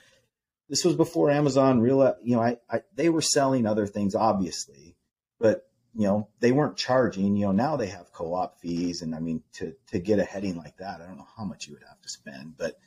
this 0.69 0.85
was 0.85 0.97
before 0.97 1.31
amazon 1.31 1.81
real 1.81 2.15
you 2.23 2.37
know 2.37 2.43
I, 2.43 2.57
I 2.71 2.81
they 2.95 3.09
were 3.09 3.23
selling 3.23 3.67
other 3.67 3.87
things 3.87 4.15
obviously 4.15 4.97
but 5.39 5.69
you 5.95 6.07
know 6.07 6.29
they 6.41 6.53
weren't 6.53 6.77
charging 6.77 7.37
you 7.37 7.47
know 7.47 7.53
now 7.53 7.77
they 7.77 7.87
have 7.87 8.13
co-op 8.13 8.61
fees 8.61 9.03
and 9.03 9.15
i 9.15 9.21
mean 9.21 9.43
to 9.55 9.75
to 9.89 9.99
get 9.99 10.19
a 10.19 10.25
heading 10.25 10.57
like 10.57 10.77
that 10.79 11.01
i 11.01 11.07
don't 11.07 11.17
know 11.17 11.29
how 11.37 11.45
much 11.45 11.67
you 11.67 11.75
would 11.75 11.85
have 11.89 12.01
to 12.03 12.09
spend 12.09 12.57
but 12.57 12.79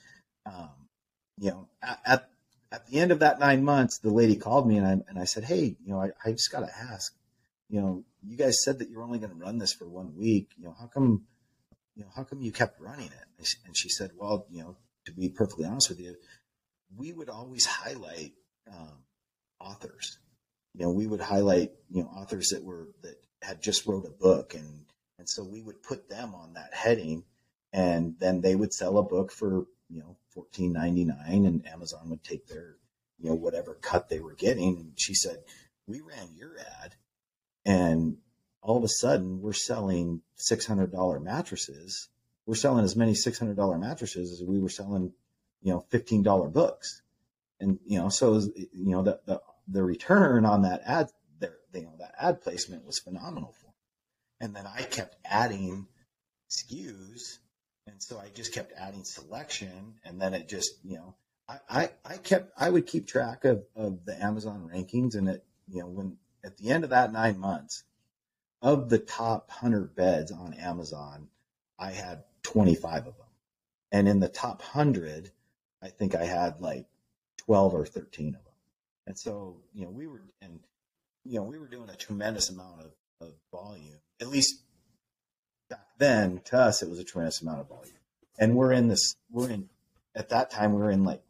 um 0.45 0.80
you 1.41 1.49
know, 1.49 1.67
at 1.81 2.29
at 2.71 2.87
the 2.87 2.99
end 2.99 3.11
of 3.11 3.19
that 3.19 3.39
nine 3.39 3.63
months, 3.63 3.97
the 3.97 4.13
lady 4.13 4.35
called 4.35 4.67
me 4.67 4.77
and 4.77 4.87
I 4.87 4.91
and 5.09 5.19
I 5.19 5.25
said, 5.25 5.43
hey, 5.43 5.75
you 5.83 5.91
know, 5.91 5.99
I, 5.99 6.11
I 6.23 6.31
just 6.31 6.51
got 6.51 6.61
to 6.61 6.69
ask, 6.91 7.13
you 7.67 7.81
know, 7.81 8.03
you 8.23 8.37
guys 8.37 8.63
said 8.63 8.79
that 8.79 8.89
you're 8.89 9.01
only 9.01 9.17
going 9.17 9.31
to 9.31 9.43
run 9.43 9.57
this 9.57 9.73
for 9.73 9.89
one 9.89 10.15
week. 10.15 10.49
You 10.55 10.65
know, 10.65 10.75
how 10.79 10.85
come, 10.85 11.23
you 11.95 12.03
know, 12.03 12.09
how 12.15 12.23
come 12.23 12.41
you 12.41 12.51
kept 12.51 12.79
running 12.79 13.07
it? 13.07 13.47
And 13.65 13.75
she 13.75 13.89
said, 13.89 14.11
well, 14.15 14.45
you 14.51 14.61
know, 14.61 14.77
to 15.07 15.11
be 15.11 15.29
perfectly 15.29 15.65
honest 15.65 15.89
with 15.89 15.99
you, 15.99 16.15
we 16.95 17.11
would 17.11 17.29
always 17.29 17.65
highlight 17.65 18.33
um, 18.71 18.99
authors. 19.59 20.19
You 20.75 20.85
know, 20.85 20.91
we 20.91 21.07
would 21.07 21.21
highlight 21.21 21.71
you 21.89 22.03
know 22.03 22.09
authors 22.09 22.49
that 22.49 22.63
were 22.63 22.89
that 23.01 23.15
had 23.41 23.63
just 23.63 23.87
wrote 23.87 24.05
a 24.05 24.11
book, 24.11 24.53
and 24.53 24.85
and 25.17 25.27
so 25.27 25.43
we 25.43 25.63
would 25.63 25.81
put 25.81 26.07
them 26.07 26.35
on 26.35 26.53
that 26.53 26.73
heading, 26.73 27.23
and 27.73 28.15
then 28.19 28.41
they 28.41 28.55
would 28.55 28.73
sell 28.73 28.99
a 28.99 29.03
book 29.03 29.31
for 29.31 29.65
you 29.91 29.99
know 29.99 30.17
fourteen 30.33 30.73
ninety 30.73 31.05
nine, 31.05 31.45
and 31.45 31.67
Amazon 31.67 32.09
would 32.09 32.23
take 32.23 32.47
their 32.47 32.75
you 33.19 33.29
know 33.29 33.35
whatever 33.35 33.75
cut 33.75 34.09
they 34.09 34.19
were 34.19 34.35
getting. 34.35 34.77
And 34.77 34.93
she 34.97 35.13
said, 35.13 35.37
we 35.87 36.01
ran 36.01 36.29
your 36.35 36.57
ad, 36.83 36.95
and 37.65 38.17
all 38.61 38.77
of 38.77 38.83
a 38.83 38.89
sudden 38.89 39.41
we're 39.41 39.53
selling 39.53 40.21
six 40.35 40.65
hundred 40.65 40.91
dollar 40.91 41.19
mattresses. 41.19 42.09
We're 42.45 42.55
selling 42.55 42.83
as 42.83 42.95
many 42.95 43.13
six 43.13 43.37
hundred 43.39 43.57
dollar 43.57 43.77
mattresses 43.77 44.31
as 44.31 44.47
we 44.47 44.59
were 44.59 44.69
selling, 44.69 45.13
you 45.61 45.73
know, 45.73 45.85
fifteen 45.89 46.23
dollar 46.23 46.49
books 46.49 47.01
and 47.61 47.79
you 47.85 47.99
know, 47.99 48.09
so 48.09 48.31
was, 48.31 48.51
you 48.55 48.91
know 48.91 49.03
the, 49.03 49.19
the 49.25 49.41
the 49.67 49.83
return 49.83 50.45
on 50.45 50.63
that 50.63 50.81
ad, 50.85 51.09
there, 51.39 51.55
you 51.73 51.83
know, 51.83 51.95
that 51.99 52.15
ad 52.19 52.41
placement 52.41 52.85
was 52.85 52.99
phenomenal 52.99 53.53
for. 53.61 53.71
And 54.41 54.55
then 54.55 54.65
I 54.65 54.81
kept 54.81 55.15
adding 55.23 55.87
SKUs, 56.49 57.37
and 57.87 58.01
so 58.01 58.19
I 58.19 58.29
just 58.33 58.53
kept 58.53 58.73
adding 58.77 59.03
selection, 59.03 59.95
and 60.03 60.21
then 60.21 60.33
it 60.33 60.47
just, 60.47 60.73
you 60.83 60.97
know, 60.97 61.15
I, 61.47 61.59
I, 61.69 61.89
I 62.05 62.17
kept, 62.17 62.51
I 62.57 62.69
would 62.69 62.87
keep 62.87 63.07
track 63.07 63.45
of 63.45 63.63
of 63.75 64.05
the 64.05 64.21
Amazon 64.23 64.69
rankings, 64.73 65.15
and 65.15 65.29
it, 65.29 65.43
you 65.67 65.81
know, 65.81 65.87
when 65.87 66.17
at 66.43 66.57
the 66.57 66.69
end 66.69 66.83
of 66.83 66.91
that 66.91 67.11
nine 67.11 67.39
months, 67.39 67.83
of 68.61 68.89
the 68.89 68.99
top 68.99 69.49
hundred 69.49 69.95
beds 69.95 70.31
on 70.31 70.53
Amazon, 70.53 71.27
I 71.79 71.91
had 71.91 72.23
25 72.43 73.07
of 73.07 73.17
them, 73.17 73.27
and 73.91 74.07
in 74.07 74.19
the 74.19 74.29
top 74.29 74.61
hundred, 74.61 75.31
I 75.81 75.89
think 75.89 76.15
I 76.15 76.25
had 76.25 76.61
like 76.61 76.85
12 77.45 77.73
or 77.73 77.85
13 77.85 78.27
of 78.27 78.33
them. 78.33 78.53
And 79.07 79.17
so, 79.17 79.57
you 79.73 79.83
know, 79.83 79.89
we 79.89 80.07
were, 80.07 80.21
and, 80.41 80.59
you 81.25 81.39
know, 81.39 81.43
we 81.43 81.57
were 81.57 81.67
doing 81.67 81.89
a 81.89 81.95
tremendous 81.95 82.49
amount 82.49 82.81
of, 82.81 82.91
of 83.27 83.33
volume, 83.51 83.99
at 84.19 84.29
least 84.29 84.61
back 85.71 85.87
then 85.97 86.41
to 86.45 86.57
us, 86.57 86.83
it 86.83 86.89
was 86.89 86.99
a 86.99 87.03
tremendous 87.03 87.41
amount 87.41 87.61
of 87.61 87.69
volume. 87.69 87.93
And 88.37 88.55
we're 88.55 88.71
in 88.71 88.87
this, 88.87 89.15
we're 89.31 89.49
in, 89.49 89.69
at 90.13 90.29
that 90.29 90.51
time, 90.51 90.73
we 90.73 90.81
were 90.81 90.91
in 90.91 91.03
like 91.03 91.21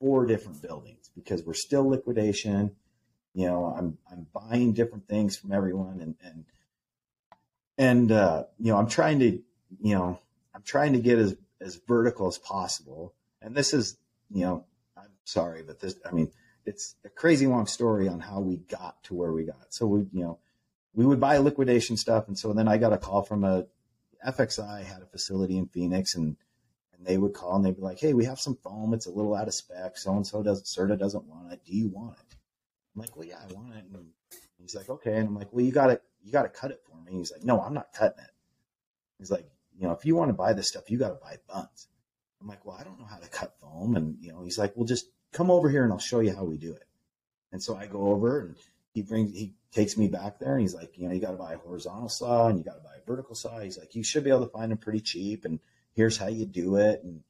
four 0.00 0.26
different 0.26 0.62
buildings 0.62 1.10
because 1.14 1.42
we're 1.44 1.54
still 1.54 1.88
liquidation. 1.88 2.74
You 3.34 3.46
know, 3.46 3.66
I'm, 3.66 3.98
I'm 4.10 4.26
buying 4.32 4.72
different 4.72 5.06
things 5.06 5.36
from 5.36 5.52
everyone 5.52 6.00
and, 6.00 6.14
and, 6.24 6.44
and, 7.78 8.12
uh, 8.12 8.44
you 8.58 8.72
know, 8.72 8.78
I'm 8.78 8.88
trying 8.88 9.20
to, 9.20 9.30
you 9.80 9.94
know, 9.94 10.18
I'm 10.54 10.62
trying 10.62 10.94
to 10.94 11.00
get 11.00 11.18
as, 11.18 11.36
as 11.60 11.80
vertical 11.86 12.26
as 12.28 12.38
possible. 12.38 13.14
And 13.42 13.54
this 13.54 13.72
is, 13.72 13.96
you 14.30 14.44
know, 14.44 14.64
I'm 14.96 15.10
sorry, 15.24 15.62
but 15.62 15.80
this, 15.80 15.96
I 16.04 16.12
mean, 16.12 16.30
it's 16.66 16.94
a 17.04 17.08
crazy 17.08 17.46
long 17.46 17.66
story 17.66 18.08
on 18.08 18.20
how 18.20 18.40
we 18.40 18.56
got 18.56 19.02
to 19.04 19.14
where 19.14 19.32
we 19.32 19.44
got. 19.44 19.66
So 19.74 19.86
we, 19.86 20.00
you 20.12 20.24
know, 20.24 20.38
we 20.94 21.06
would 21.06 21.20
buy 21.20 21.38
liquidation 21.38 21.96
stuff. 21.96 22.28
And 22.28 22.38
so 22.38 22.52
then 22.52 22.68
I 22.68 22.78
got 22.78 22.92
a 22.92 22.98
call 22.98 23.22
from 23.22 23.44
a 23.44 23.66
FXI 24.26 24.84
had 24.84 25.02
a 25.02 25.06
facility 25.06 25.56
in 25.56 25.66
Phoenix 25.66 26.14
and, 26.14 26.36
and 26.92 27.06
they 27.06 27.16
would 27.16 27.32
call 27.32 27.56
and 27.56 27.64
they'd 27.64 27.76
be 27.76 27.82
like, 27.82 27.98
Hey, 27.98 28.12
we 28.12 28.24
have 28.26 28.40
some 28.40 28.56
foam. 28.56 28.92
It's 28.92 29.06
a 29.06 29.10
little 29.10 29.34
out 29.34 29.48
of 29.48 29.54
spec. 29.54 29.96
So-and-so 29.96 30.42
doesn't, 30.42 30.66
Serta 30.66 30.98
doesn't 30.98 31.24
want 31.24 31.52
it. 31.52 31.60
Do 31.64 31.74
you 31.74 31.88
want 31.88 32.18
it? 32.18 32.36
I'm 32.94 33.02
like, 33.02 33.16
well, 33.16 33.26
yeah, 33.26 33.38
I 33.38 33.52
want 33.52 33.74
it. 33.74 33.84
And 33.92 34.06
he's 34.58 34.74
like, 34.74 34.88
okay. 34.88 35.16
And 35.16 35.28
I'm 35.28 35.34
like, 35.34 35.52
well, 35.52 35.64
you 35.64 35.72
got 35.72 35.86
to, 35.86 36.00
you 36.22 36.32
got 36.32 36.42
to 36.42 36.48
cut 36.48 36.70
it 36.70 36.82
for 36.84 36.96
me. 36.96 37.18
He's 37.18 37.32
like, 37.32 37.44
no, 37.44 37.60
I'm 37.60 37.74
not 37.74 37.92
cutting 37.92 38.22
it. 38.22 38.30
He's 39.18 39.30
like, 39.30 39.48
you 39.78 39.86
know, 39.86 39.92
if 39.92 40.04
you 40.04 40.16
want 40.16 40.28
to 40.28 40.34
buy 40.34 40.52
this 40.52 40.68
stuff, 40.68 40.90
you 40.90 40.98
got 40.98 41.10
to 41.10 41.14
buy 41.14 41.36
buns. 41.48 41.88
I'm 42.40 42.48
like, 42.48 42.64
well, 42.64 42.76
I 42.78 42.84
don't 42.84 42.98
know 42.98 43.06
how 43.06 43.18
to 43.18 43.28
cut 43.28 43.54
foam. 43.60 43.96
And, 43.96 44.16
you 44.20 44.32
know, 44.32 44.42
he's 44.42 44.58
like, 44.58 44.76
well, 44.76 44.86
just 44.86 45.06
come 45.32 45.50
over 45.50 45.70
here 45.70 45.84
and 45.84 45.92
I'll 45.92 45.98
show 45.98 46.20
you 46.20 46.34
how 46.34 46.44
we 46.44 46.56
do 46.56 46.72
it. 46.72 46.84
And 47.52 47.62
so 47.62 47.76
I 47.76 47.86
go 47.86 48.08
over 48.08 48.40
and 48.40 48.56
he 48.92 49.02
brings, 49.02 49.32
he 49.32 49.54
takes 49.72 49.96
me 49.96 50.08
back 50.08 50.38
there 50.38 50.52
and 50.52 50.60
he's 50.60 50.74
like, 50.74 50.98
you 50.98 51.06
know, 51.06 51.14
you 51.14 51.20
got 51.20 51.30
to 51.30 51.36
buy 51.36 51.54
a 51.54 51.58
horizontal 51.58 52.08
saw 52.08 52.48
and 52.48 52.58
you 52.58 52.64
got 52.64 52.74
to 52.74 52.82
buy 52.82 52.96
a 52.96 53.06
vertical 53.06 53.34
saw. 53.34 53.60
He's 53.60 53.78
like, 53.78 53.94
you 53.94 54.02
should 54.02 54.24
be 54.24 54.30
able 54.30 54.46
to 54.46 54.52
find 54.52 54.70
them 54.70 54.78
pretty 54.78 55.00
cheap. 55.00 55.44
And 55.44 55.60
here's 55.94 56.16
how 56.16 56.28
you 56.28 56.46
do 56.46 56.76
it. 56.76 57.02
And, 57.02 57.22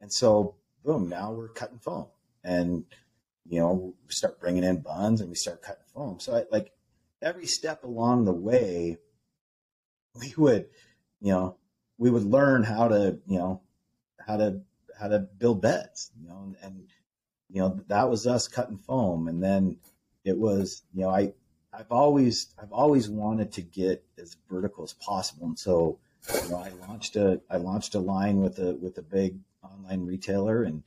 and 0.00 0.12
so 0.12 0.56
boom, 0.84 1.08
now 1.08 1.32
we're 1.32 1.48
cutting 1.48 1.78
foam 1.78 2.06
and, 2.44 2.84
you 3.48 3.60
know, 3.60 3.94
we 4.06 4.12
start 4.12 4.40
bringing 4.40 4.64
in 4.64 4.80
buns 4.80 5.20
and 5.20 5.28
we 5.28 5.36
start 5.36 5.62
cutting 5.62 5.82
foam. 5.92 6.20
So 6.20 6.36
I, 6.36 6.44
like 6.50 6.72
every 7.20 7.46
step 7.46 7.84
along 7.84 8.24
the 8.24 8.32
way, 8.32 8.98
we 10.14 10.34
would, 10.36 10.66
you 11.20 11.32
know, 11.32 11.56
we 11.98 12.10
would 12.10 12.24
learn 12.24 12.62
how 12.62 12.88
to, 12.88 13.18
you 13.26 13.38
know, 13.38 13.62
how 14.24 14.36
to, 14.36 14.60
how 14.98 15.08
to 15.08 15.18
build 15.18 15.62
beds, 15.62 16.10
you 16.20 16.28
know, 16.28 16.40
and, 16.42 16.56
and 16.62 16.88
you 17.48 17.60
know, 17.60 17.80
that 17.88 18.08
was 18.08 18.26
us 18.26 18.48
cutting 18.48 18.78
foam. 18.78 19.28
And 19.28 19.42
then 19.42 19.78
it 20.24 20.36
was, 20.36 20.82
you 20.94 21.02
know, 21.02 21.10
I, 21.10 21.32
I've 21.72 21.90
always, 21.90 22.48
I've 22.60 22.72
always 22.72 23.08
wanted 23.08 23.52
to 23.52 23.62
get 23.62 24.04
as 24.18 24.36
vertical 24.50 24.84
as 24.84 24.92
possible. 24.94 25.46
And 25.46 25.58
so, 25.58 25.98
you 26.42 26.50
know, 26.50 26.56
I 26.56 26.70
launched 26.86 27.16
a, 27.16 27.40
I 27.50 27.56
launched 27.56 27.94
a 27.94 28.00
line 28.00 28.40
with 28.40 28.58
a, 28.58 28.74
with 28.74 28.98
a 28.98 29.02
big 29.02 29.36
online 29.62 30.04
retailer 30.04 30.62
and 30.62 30.82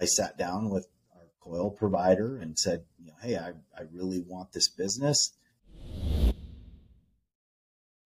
I 0.00 0.06
sat 0.06 0.38
down 0.38 0.70
with 0.70 0.86
our 1.14 1.26
coil 1.40 1.70
provider 1.70 2.38
and 2.38 2.58
said, 2.58 2.84
you 2.98 3.08
know, 3.08 3.14
Hey, 3.20 3.36
I, 3.36 3.50
I 3.76 3.84
really 3.92 4.20
want 4.20 4.52
this 4.52 4.68
business. 4.68 5.32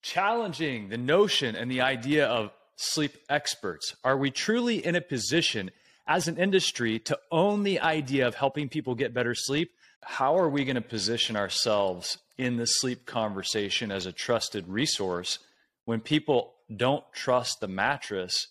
Challenging 0.03 0.89
the 0.89 0.99
notion 0.99 1.55
and 1.57 1.71
the 1.71 1.81
idea 1.81 2.27
of 2.27 2.51
sleep 2.77 3.17
experts. 3.29 3.95
Are 4.03 4.17
we 4.17 4.31
truly 4.31 4.85
in 4.85 4.97
a 4.97 5.01
position 5.01 5.71
as 6.07 6.29
an 6.29 6.37
industry 6.37 6.99
to 6.99 7.19
own 7.31 7.63
the 7.63 7.81
idea 7.81 8.27
of 8.27 8.35
helping 8.35 8.69
people 8.69 8.95
get 8.95 9.15
better 9.15 9.35
sleep, 9.35 9.73
how 10.05 10.39
are 10.39 10.49
we 10.49 10.65
going 10.65 10.77
to 10.77 10.83
position 10.83 11.37
ourselves 11.37 12.19
in 12.39 12.57
the 12.57 12.67
sleep 12.67 13.07
conversation 13.07 13.91
as 13.91 14.07
a 14.07 14.13
trusted 14.13 14.67
resource 14.69 15.39
when 15.85 16.01
people 16.01 16.55
don't 16.75 17.05
trust 17.13 17.61
the 17.61 17.69
mattress 17.69 18.49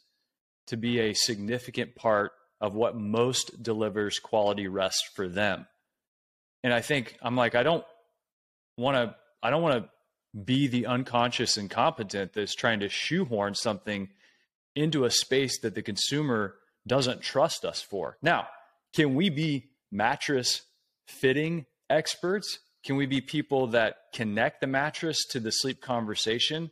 to 0.68 0.78
be 0.78 1.00
a 1.00 1.14
significant 1.14 1.96
part 1.96 2.32
of 2.62 2.74
what 2.74 2.96
most 2.96 3.62
delivers 3.62 4.20
quality 4.20 4.68
rest 4.68 5.10
for 5.16 5.28
them? 5.28 5.68
And 6.64 6.74
I 6.74 6.82
think 6.82 7.18
I'm 7.22 7.36
like, 7.36 7.56
I 7.56 7.64
don't 7.64 7.84
want 8.78 8.96
to, 8.96 9.16
I 9.42 9.50
don't 9.50 9.62
want 9.62 9.84
to 9.84 9.90
be 10.46 10.68
the 10.68 10.86
unconscious 10.86 11.58
incompetent 11.58 12.34
that's 12.34 12.56
trying 12.56 12.80
to 12.80 12.90
shoehorn 12.90 13.56
something 13.56 14.10
into 14.76 15.06
a 15.06 15.12
space 15.12 15.60
that 15.60 15.76
the 15.76 15.82
consumer 15.82 16.56
doesn't 16.88 17.22
trust 17.22 17.66
us 17.66 17.82
for. 17.82 18.18
Now, 18.22 18.48
can 18.96 19.16
we 19.16 19.30
be 19.30 19.70
mattress 19.92 20.64
fitting 21.08 21.66
experts? 21.90 22.60
Can 22.86 22.96
we 22.98 23.06
be 23.06 23.22
people 23.22 23.68
that 23.68 23.96
connect 24.14 24.62
the 24.62 24.68
mattress 24.68 25.26
to 25.30 25.40
the 25.40 25.52
sleep 25.52 25.82
conversation? 25.82 26.72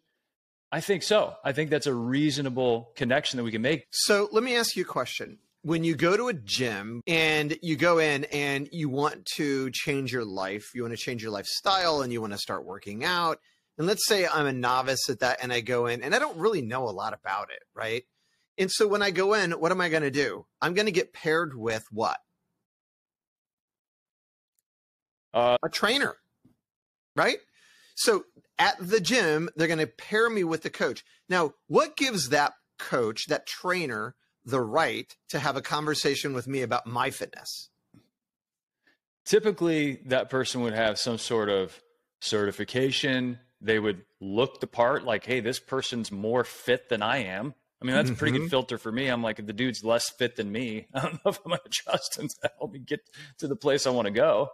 I 0.72 0.82
think 0.82 1.04
so. 1.04 1.36
I 1.44 1.52
think 1.52 1.70
that's 1.70 1.88
a 1.88 1.94
reasonable 1.94 2.92
connection 2.96 3.38
that 3.38 3.44
we 3.44 3.52
can 3.52 3.62
make. 3.62 3.86
So 3.92 4.30
let 4.32 4.44
me 4.44 4.56
ask 4.56 4.76
you 4.76 4.84
a 4.84 4.86
question. 4.86 5.40
When 5.64 5.84
you 5.84 5.96
go 5.96 6.18
to 6.18 6.30
a 6.30 6.34
gym 6.34 7.02
and 7.06 7.58
you 7.62 7.76
go 7.76 8.00
in 8.00 8.24
and 8.26 8.68
you 8.72 8.90
want 8.90 9.26
to 9.36 9.70
change 9.72 10.12
your 10.12 10.26
life, 10.26 10.66
you 10.74 10.82
want 10.82 10.94
to 10.94 10.98
change 10.98 11.22
your 11.22 11.32
lifestyle 11.32 12.02
and 12.02 12.12
you 12.12 12.20
want 12.20 12.34
to 12.34 12.40
start 12.40 12.66
working 12.66 13.04
out. 13.04 13.40
And 13.78 13.86
let's 13.86 14.08
say 14.08 14.26
I'm 14.26 14.48
a 14.48 14.54
novice 14.54 15.10
at 15.10 15.20
that 15.20 15.40
and 15.42 15.54
I 15.54 15.62
go 15.62 15.88
in 15.88 16.02
and 16.04 16.16
I 16.16 16.20
don't 16.20 16.38
really 16.38 16.62
know 16.62 16.86
a 16.86 16.92
lot 16.92 17.14
about 17.14 17.50
it, 17.52 17.64
right? 17.76 18.04
And 18.58 18.72
so 18.72 18.88
when 18.88 19.02
I 19.02 19.12
go 19.12 19.34
in, 19.34 19.52
what 19.52 19.72
am 19.72 19.82
I 19.82 19.90
going 19.90 20.04
to 20.04 20.12
do? 20.12 20.46
I'm 20.62 20.74
going 20.74 20.88
to 20.88 20.92
get 20.92 21.14
paired 21.14 21.56
with 21.56 21.86
what? 21.92 22.18
Uh, 25.34 25.58
a 25.64 25.70
trainer, 25.70 26.16
right? 27.16 27.38
So 27.96 28.26
at 28.58 28.76
the 28.80 29.00
gym, 29.00 29.50
they're 29.56 29.68
going 29.68 29.80
to 29.80 29.88
pair 29.88 30.30
me 30.30 30.44
with 30.44 30.64
the 30.64 30.70
coach. 30.70 31.04
Now, 31.30 31.54
what 31.68 31.98
gives 31.98 32.30
that 32.30 32.54
coach, 32.80 33.28
that 33.28 33.46
trainer, 33.46 34.16
the 34.44 34.62
right 34.62 35.16
to 35.30 35.40
have 35.40 35.56
a 35.56 35.62
conversation 35.62 36.34
with 36.34 36.48
me 36.48 36.62
about 36.62 36.88
my 36.88 37.10
fitness? 37.12 37.70
Typically, 39.26 40.00
that 40.06 40.30
person 40.30 40.62
would 40.62 40.74
have 40.74 40.98
some 40.98 41.18
sort 41.18 41.50
of 41.50 41.80
certification. 42.20 43.40
They 43.62 43.80
would 43.80 44.04
look 44.20 44.60
the 44.60 44.68
part 44.68 45.04
like, 45.04 45.26
hey, 45.26 45.40
this 45.40 45.60
person's 45.60 46.12
more 46.12 46.44
fit 46.44 46.90
than 46.90 47.02
I 47.02 47.24
am. 47.24 47.54
I 47.82 47.86
mean, 47.86 47.96
that's 47.96 48.12
a 48.12 48.14
pretty 48.14 48.34
mm-hmm. 48.34 48.44
good 48.44 48.52
filter 48.52 48.78
for 48.78 48.92
me. 48.92 49.08
I'm 49.08 49.24
like, 49.24 49.40
if 49.40 49.48
the 49.48 49.54
dude's 49.54 49.84
less 49.84 50.10
fit 50.10 50.36
than 50.36 50.52
me, 50.52 50.88
I 50.94 51.02
don't 51.02 51.14
know 51.14 51.32
if 51.32 51.40
I'm 51.44 51.50
going 51.50 51.60
to 51.64 51.70
trust 51.70 52.18
him 52.18 52.28
to 52.28 52.52
help 52.60 52.72
me 52.72 52.80
get 52.80 53.00
to 53.40 53.48
the 53.48 53.56
place 53.56 53.88
I 53.88 53.90
want 53.90 54.06
to 54.06 54.12
go. 54.12 54.50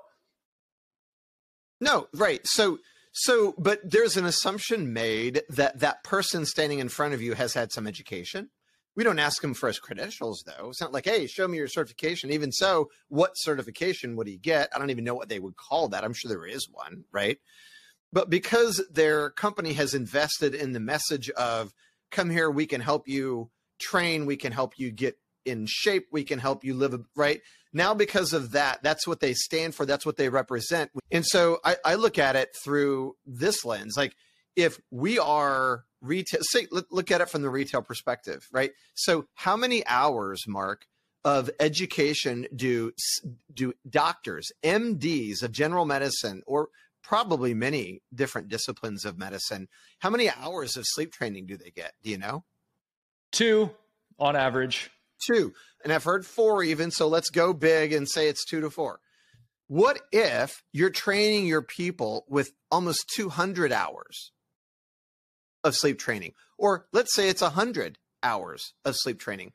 No, 1.79 2.07
right. 2.13 2.41
So, 2.45 2.79
so, 3.11 3.53
but 3.57 3.79
there's 3.83 4.17
an 4.17 4.25
assumption 4.25 4.93
made 4.93 5.41
that 5.49 5.79
that 5.79 6.03
person 6.03 6.45
standing 6.45 6.79
in 6.79 6.89
front 6.89 7.13
of 7.13 7.21
you 7.21 7.33
has 7.33 7.53
had 7.53 7.71
some 7.71 7.87
education, 7.87 8.49
We 8.97 9.03
don't 9.03 9.19
ask 9.19 9.43
him 9.43 9.53
for 9.53 9.67
his 9.67 9.77
credentials, 9.77 10.43
though. 10.47 10.69
It's 10.69 10.81
not 10.81 10.91
like, 10.91 11.05
hey, 11.05 11.27
show 11.27 11.47
me 11.47 11.57
your 11.57 11.67
certification. 11.67 12.31
Even 12.31 12.51
so, 12.51 12.89
what 13.09 13.33
certification 13.35 14.15
would 14.15 14.25
he 14.25 14.37
get? 14.37 14.69
I 14.75 14.79
don't 14.79 14.89
even 14.89 15.03
know 15.03 15.13
what 15.13 15.29
they 15.29 15.37
would 15.37 15.55
call 15.55 15.89
that. 15.89 16.03
I'm 16.03 16.13
sure 16.13 16.29
there 16.29 16.47
is 16.47 16.67
one, 16.67 17.03
right? 17.11 17.37
But 18.11 18.31
because 18.31 18.83
their 18.91 19.29
company 19.29 19.73
has 19.73 19.93
invested 19.93 20.55
in 20.55 20.71
the 20.71 20.79
message 20.79 21.29
of, 21.29 21.75
come 22.09 22.31
here, 22.31 22.49
we 22.49 22.65
can 22.65 22.81
help 22.81 23.07
you 23.07 23.51
train, 23.77 24.25
we 24.25 24.35
can 24.35 24.51
help 24.51 24.79
you 24.79 24.89
get 24.89 25.19
in 25.45 25.67
shape, 25.69 26.07
we 26.11 26.23
can 26.23 26.39
help 26.39 26.63
you 26.63 26.73
live, 26.73 26.99
right? 27.15 27.41
Now, 27.73 27.93
because 27.93 28.33
of 28.33 28.51
that, 28.51 28.81
that's 28.83 29.05
what 29.07 29.19
they 29.19 29.33
stand 29.33 29.75
for, 29.75 29.85
that's 29.85 30.05
what 30.05 30.17
they 30.17 30.29
represent. 30.29 30.91
And 31.11 31.25
so 31.25 31.59
I, 31.63 31.77
I 31.83 31.95
look 31.95 32.17
at 32.17 32.35
it 32.35 32.55
through 32.63 33.15
this 33.25 33.65
lens. 33.65 33.95
Like, 33.97 34.15
if 34.57 34.79
we 34.89 35.19
are 35.19 35.85
retail 36.01 36.41
say 36.43 36.67
look 36.71 37.11
at 37.11 37.21
it 37.21 37.29
from 37.29 37.41
the 37.41 37.49
retail 37.49 37.81
perspective 37.81 38.47
right 38.51 38.71
so 38.93 39.25
how 39.33 39.57
many 39.57 39.85
hours 39.87 40.43
mark 40.47 40.85
of 41.25 41.49
education 41.59 42.45
do 42.55 42.91
do 43.53 43.73
doctors 43.89 44.51
mds 44.63 45.41
of 45.41 45.51
general 45.51 45.85
medicine 45.85 46.43
or 46.45 46.69
probably 47.01 47.53
many 47.53 48.01
different 48.13 48.47
disciplines 48.47 49.05
of 49.05 49.17
medicine 49.17 49.67
how 49.99 50.09
many 50.09 50.29
hours 50.29 50.77
of 50.77 50.83
sleep 50.85 51.11
training 51.11 51.45
do 51.47 51.57
they 51.57 51.71
get 51.71 51.93
do 52.03 52.11
you 52.11 52.17
know 52.17 52.43
two 53.31 53.71
on 54.19 54.35
average 54.35 54.91
two 55.25 55.53
and 55.83 55.91
i've 55.91 56.03
heard 56.03 56.25
four 56.25 56.63
even 56.63 56.91
so 56.91 57.07
let's 57.07 57.29
go 57.29 57.53
big 57.53 57.93
and 57.93 58.07
say 58.09 58.27
it's 58.27 58.45
two 58.45 58.61
to 58.61 58.69
four 58.69 58.99
what 59.67 59.99
if 60.13 60.63
you're 60.71 60.89
training 60.89 61.45
your 61.45 61.61
people 61.61 62.25
with 62.29 62.51
almost 62.71 63.09
200 63.15 63.73
hours 63.73 64.31
of 65.63 65.75
sleep 65.75 65.99
training, 65.99 66.33
or 66.57 66.87
let's 66.93 67.13
say 67.13 67.29
it's 67.29 67.41
100 67.41 67.97
hours 68.23 68.73
of 68.85 68.95
sleep 68.95 69.19
training. 69.19 69.51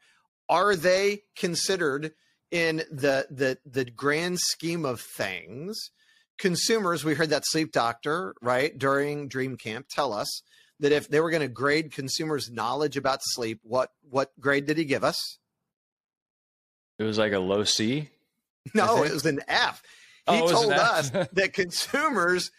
Are 0.49 0.77
they 0.77 1.23
considered 1.35 2.13
in 2.51 2.79
the, 2.91 3.27
the, 3.31 3.59
the 3.65 3.87
grand 3.87 4.39
scheme 4.39 4.85
of 4.85 5.01
things? 5.01 5.91
Consumers, 6.39 7.05
we 7.05 7.15
heard 7.15 7.31
that 7.31 7.45
sleep 7.47 7.73
doctor, 7.73 8.35
right, 8.43 8.77
during 8.77 9.29
Dream 9.29 9.57
Camp 9.57 9.87
tell 9.89 10.13
us 10.13 10.43
that 10.81 10.93
if 10.93 11.09
they 11.09 11.21
were 11.21 11.31
going 11.31 11.43
to 11.43 11.49
grade 11.49 11.93
consumers' 11.93 12.51
knowledge 12.51 12.97
about 12.97 13.21
sleep, 13.23 13.61
what, 13.63 13.91
what 14.11 14.33
grade 14.41 14.67
did 14.67 14.77
he 14.77 14.85
give 14.85 15.05
us? 15.05 15.39
It 17.03 17.07
was 17.07 17.19
like 17.19 17.33
a 17.33 17.39
low 17.39 17.65
C. 17.65 18.09
No, 18.75 19.03
it 19.03 19.13
was 19.13 19.27
an 19.27 19.41
F. 19.49 19.83
He 20.31 20.41
oh, 20.41 20.49
told 20.49 20.73
us 20.73 21.11
that 21.33 21.53
consumers 21.53 22.53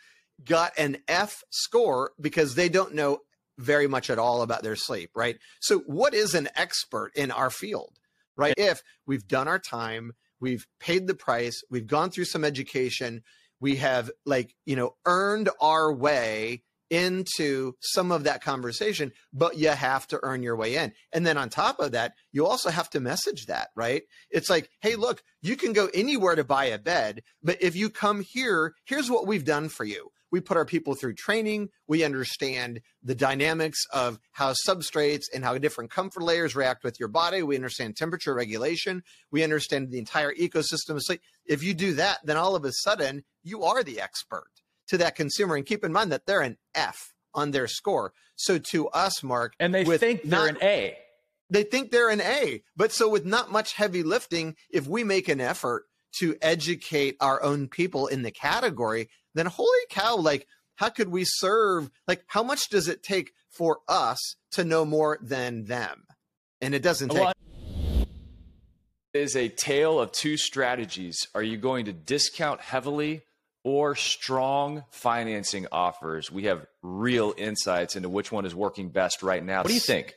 got 0.44 0.74
an 0.78 0.98
F 1.08 1.44
score 1.50 2.12
because 2.20 2.56
they 2.56 2.68
don't 2.68 2.94
know 2.94 3.20
very 3.58 3.88
much 3.88 4.10
at 4.10 4.20
all 4.20 4.42
about 4.42 4.64
their 4.64 4.76
sleep, 4.76 5.12
right? 5.16 5.38
So, 5.62 5.80
what 5.80 6.14
is 6.14 6.34
an 6.34 6.50
expert 6.56 7.12
in 7.16 7.32
our 7.32 7.50
field, 7.50 7.94
right? 8.36 8.54
If 8.58 8.82
we've 9.06 9.26
done 9.26 9.48
our 9.48 9.60
time, 9.60 10.12
we've 10.42 10.68
paid 10.80 11.08
the 11.08 11.14
price, 11.14 11.62
we've 11.70 11.88
gone 11.88 12.10
through 12.10 12.26
some 12.26 12.44
education, 12.44 13.24
we 13.62 13.78
have, 13.78 14.12
like, 14.26 14.56
you 14.66 14.76
know, 14.76 14.96
earned 15.06 15.50
our 15.62 15.94
way 15.94 16.64
into 16.94 17.74
some 17.80 18.12
of 18.12 18.24
that 18.24 18.44
conversation, 18.44 19.12
but 19.34 19.58
you 19.58 19.70
have 19.70 20.08
to 20.08 20.20
earn 20.22 20.44
your 20.44 20.56
way 20.56 20.76
in. 20.76 20.94
And 21.12 21.26
then 21.26 21.38
on 21.38 21.50
top 21.50 21.80
of 21.80 21.94
that, 21.94 22.14
you 22.32 22.46
also 22.46 22.70
have 22.70 22.90
to 22.92 23.00
message 23.00 23.48
that, 23.48 23.70
right? 23.76 24.04
It's 24.30 24.50
like, 24.50 24.70
hey, 24.82 24.96
look, 24.96 25.24
you 25.42 25.56
can 25.56 25.74
go 25.74 25.90
anywhere 25.94 26.36
to 26.36 26.44
buy 26.44 26.66
a 26.66 26.78
bed, 26.78 27.24
but 27.42 27.62
if 27.62 27.76
you 27.76 27.90
come 27.90 28.22
here, 28.22 28.76
here's 28.86 29.10
what 29.10 29.28
we've 29.28 29.46
done 29.46 29.70
for 29.70 29.86
you 29.86 30.12
we 30.34 30.42
put 30.42 30.58
our 30.58 30.66
people 30.66 30.96
through 30.96 31.14
training. 31.14 31.70
We 31.88 32.04
understand 32.04 32.82
the 33.04 33.14
dynamics 33.14 33.86
of 33.94 34.18
how 34.32 34.56
substrates 34.68 35.26
and 35.32 35.44
how 35.44 35.60
different 35.60 35.92
comfort 35.92 36.24
layers 36.24 36.56
react 36.56 36.84
with 36.84 37.00
your 37.00 37.08
body. 37.08 37.44
We 37.44 37.56
understand 37.56 37.96
temperature 37.96 38.34
regulation. 38.34 39.04
We 39.30 39.44
understand 39.44 39.92
the 39.92 40.00
entire 40.00 40.34
ecosystem 40.34 40.96
of 40.96 41.04
sleep. 41.04 41.22
If 41.46 41.62
you 41.62 41.76
do 41.76 41.94
that, 41.94 42.18
then 42.24 42.36
all 42.36 42.56
of 42.56 42.66
a 42.66 42.72
sudden 42.72 43.24
you 43.44 43.64
are 43.64 43.84
the 43.84 44.02
expert 44.02 44.50
to 44.94 44.98
that 45.00 45.16
consumer. 45.16 45.56
And 45.56 45.66
keep 45.66 45.84
in 45.84 45.92
mind 45.92 46.12
that 46.12 46.28
they're 46.28 46.42
an 46.42 46.58
F 46.76 47.14
on 47.34 47.52
their 47.52 47.68
score. 47.68 48.14
So 48.36 48.60
to 48.60 48.88
us, 48.90 49.24
Mark, 49.24 49.56
and 49.60 49.74
they 49.74 49.84
think 49.84 50.22
they're 50.22 50.40
not, 50.40 50.50
an 50.50 50.58
A. 50.62 50.98
They 51.50 51.64
think 51.64 51.92
they're 51.92 52.10
an 52.10 52.22
A. 52.22 52.64
But 52.78 52.92
so 52.92 53.10
with 53.10 53.26
not 53.26 53.52
much 53.52 53.74
heavy 53.74 54.04
lifting, 54.04 54.56
if 54.70 54.88
we 54.88 55.04
make 55.04 55.28
an 55.28 55.42
effort 55.42 55.86
to 56.20 56.36
educate 56.42 57.18
our 57.20 57.42
own 57.42 57.68
people 57.68 58.06
in 58.06 58.22
the 58.22 58.32
category, 58.32 59.10
then 59.34 59.48
holy 59.48 59.70
cow, 59.90 60.16
like, 60.16 60.48
how 60.76 60.90
could 60.90 61.10
we 61.10 61.24
serve? 61.26 61.90
Like, 62.08 62.24
how 62.28 62.44
much 62.44 62.70
does 62.70 62.88
it 62.88 63.02
take 63.02 63.34
for 63.50 63.80
us 63.88 64.36
to 64.52 64.64
know 64.64 64.86
more 64.86 65.18
than 65.22 65.66
them? 65.66 66.04
And 66.62 66.76
it 66.76 66.84
doesn't 66.84 67.10
take. 67.10 67.20
Well, 67.20 67.34
is 69.14 69.36
a 69.36 69.48
tale 69.48 70.00
of 70.00 70.12
two 70.12 70.38
strategies. 70.38 71.28
Are 71.36 71.44
you 71.44 71.58
going 71.58 71.86
to 71.86 71.94
discount 71.94 72.62
heavily 72.62 73.22
or 73.64 73.96
strong 73.96 74.84
financing 74.92 75.68
offers? 75.72 76.32
We 76.32 76.44
have 76.46 76.66
real 76.82 77.34
insights 77.38 77.96
into 77.96 78.10
which 78.10 78.32
one 78.32 78.46
is 78.46 78.56
working 78.56 78.90
best 78.90 79.24
right 79.24 79.44
now. 79.44 79.60
What 79.60 79.68
do 79.68 79.74
you 79.74 79.80
think? 79.80 80.16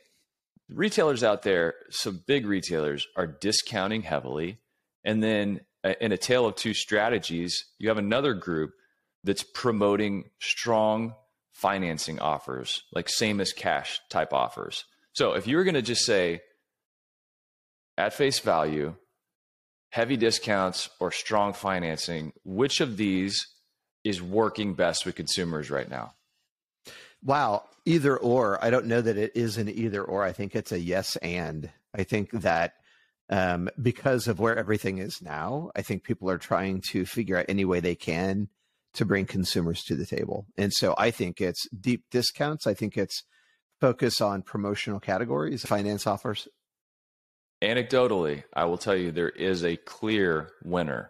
Retailers 0.69 1.23
out 1.23 1.43
there, 1.43 1.75
some 1.89 2.23
big 2.27 2.45
retailers 2.45 3.07
are 3.15 3.27
discounting 3.27 4.01
heavily. 4.01 4.59
And 5.05 5.23
then 5.23 5.61
uh, 5.83 5.93
in 6.01 6.11
a 6.11 6.17
tale 6.17 6.45
of 6.45 6.55
two 6.55 6.73
strategies, 6.73 7.65
you 7.79 7.87
have 7.87 7.97
another 7.97 8.33
group 8.33 8.71
that's 9.23 9.43
promoting 9.43 10.25
strong 10.39 11.15
financing 11.53 12.19
offers, 12.19 12.83
like 12.93 13.09
same 13.09 13.39
as 13.41 13.53
cash 13.53 13.99
type 14.09 14.33
offers. 14.33 14.83
So 15.13 15.33
if 15.33 15.47
you 15.47 15.57
were 15.57 15.63
going 15.63 15.73
to 15.73 15.81
just 15.81 16.05
say 16.05 16.41
at 17.97 18.13
face 18.13 18.39
value, 18.39 18.95
heavy 19.97 20.15
discounts 20.15 20.91
or 20.99 21.11
strong 21.11 21.53
financing, 21.53 22.31
which 22.45 22.81
of 22.81 22.97
these 22.97 23.47
is 24.03 24.21
working 24.21 24.75
best 24.75 25.07
with 25.07 25.15
consumers 25.15 25.71
right 25.71 25.89
now? 25.89 26.13
Wow, 27.23 27.63
either 27.83 28.15
or. 28.15 28.63
I 28.63 28.69
don't 28.69 28.85
know 28.85 29.01
that 29.01 29.17
it 29.17 29.31
is 29.33 29.57
an 29.57 29.67
either 29.67 30.03
or. 30.03 30.23
I 30.23 30.33
think 30.33 30.55
it's 30.55 30.71
a 30.71 30.79
yes 30.79 31.15
and. 31.15 31.71
I 31.95 32.03
think 32.03 32.29
that 32.29 32.73
um, 33.31 33.71
because 33.81 34.27
of 34.27 34.39
where 34.39 34.55
everything 34.55 34.99
is 34.99 35.19
now, 35.19 35.71
I 35.75 35.81
think 35.81 36.03
people 36.03 36.29
are 36.29 36.37
trying 36.37 36.83
to 36.91 37.03
figure 37.03 37.35
out 37.35 37.47
any 37.49 37.65
way 37.65 37.79
they 37.79 37.95
can 37.95 38.49
to 38.93 39.03
bring 39.03 39.25
consumers 39.25 39.81
to 39.85 39.95
the 39.95 40.05
table. 40.05 40.45
And 40.59 40.71
so 40.71 40.93
I 40.95 41.09
think 41.09 41.41
it's 41.41 41.67
deep 41.69 42.03
discounts. 42.11 42.67
I 42.67 42.75
think 42.75 42.99
it's 42.99 43.23
focus 43.81 44.21
on 44.21 44.43
promotional 44.43 44.99
categories, 44.99 45.65
finance 45.65 46.05
offers. 46.05 46.47
Anecdotally, 47.61 48.43
I 48.53 48.65
will 48.65 48.77
tell 48.77 48.95
you 48.95 49.11
there 49.11 49.29
is 49.29 49.63
a 49.63 49.77
clear 49.77 50.51
winner. 50.63 51.09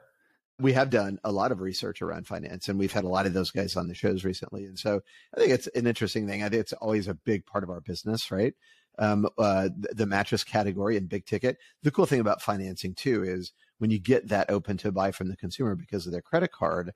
We 0.60 0.74
have 0.74 0.90
done 0.90 1.20
a 1.24 1.32
lot 1.32 1.52
of 1.52 1.62
research 1.62 2.02
around 2.02 2.26
finance 2.26 2.68
and 2.68 2.80
we've 2.80 2.94
had 2.94 3.04
a 3.04 3.10
lot 3.10 3.26
of 3.26 3.34
those 3.34 3.52
guys 3.52 3.76
on 3.76 3.88
the 3.88 3.94
shows 3.94 4.24
recently. 4.24 4.66
And 4.66 4.80
so 4.80 5.02
I 5.36 5.40
think 5.40 5.52
it's 5.52 5.68
an 5.68 5.86
interesting 5.86 6.26
thing. 6.26 6.42
I 6.42 6.50
think 6.50 6.62
it's 6.62 6.74
always 6.74 7.08
a 7.08 7.14
big 7.14 7.46
part 7.46 7.64
of 7.64 7.70
our 7.70 7.82
business, 7.82 8.32
right? 8.32 8.54
Um, 8.98 9.28
uh, 9.38 9.70
the 9.76 10.08
mattress 10.08 10.44
category 10.44 10.98
and 10.98 11.08
big 11.08 11.26
ticket. 11.26 11.58
The 11.84 11.92
cool 11.92 12.08
thing 12.08 12.22
about 12.22 12.42
financing 12.42 12.96
too 12.96 13.24
is 13.24 13.52
when 13.78 13.92
you 13.92 14.00
get 14.00 14.30
that 14.30 14.50
open 14.50 14.78
to 14.78 14.92
buy 14.92 15.12
from 15.12 15.28
the 15.28 15.38
consumer 15.38 15.76
because 15.76 16.08
of 16.08 16.12
their 16.12 16.22
credit 16.22 16.52
card, 16.52 16.94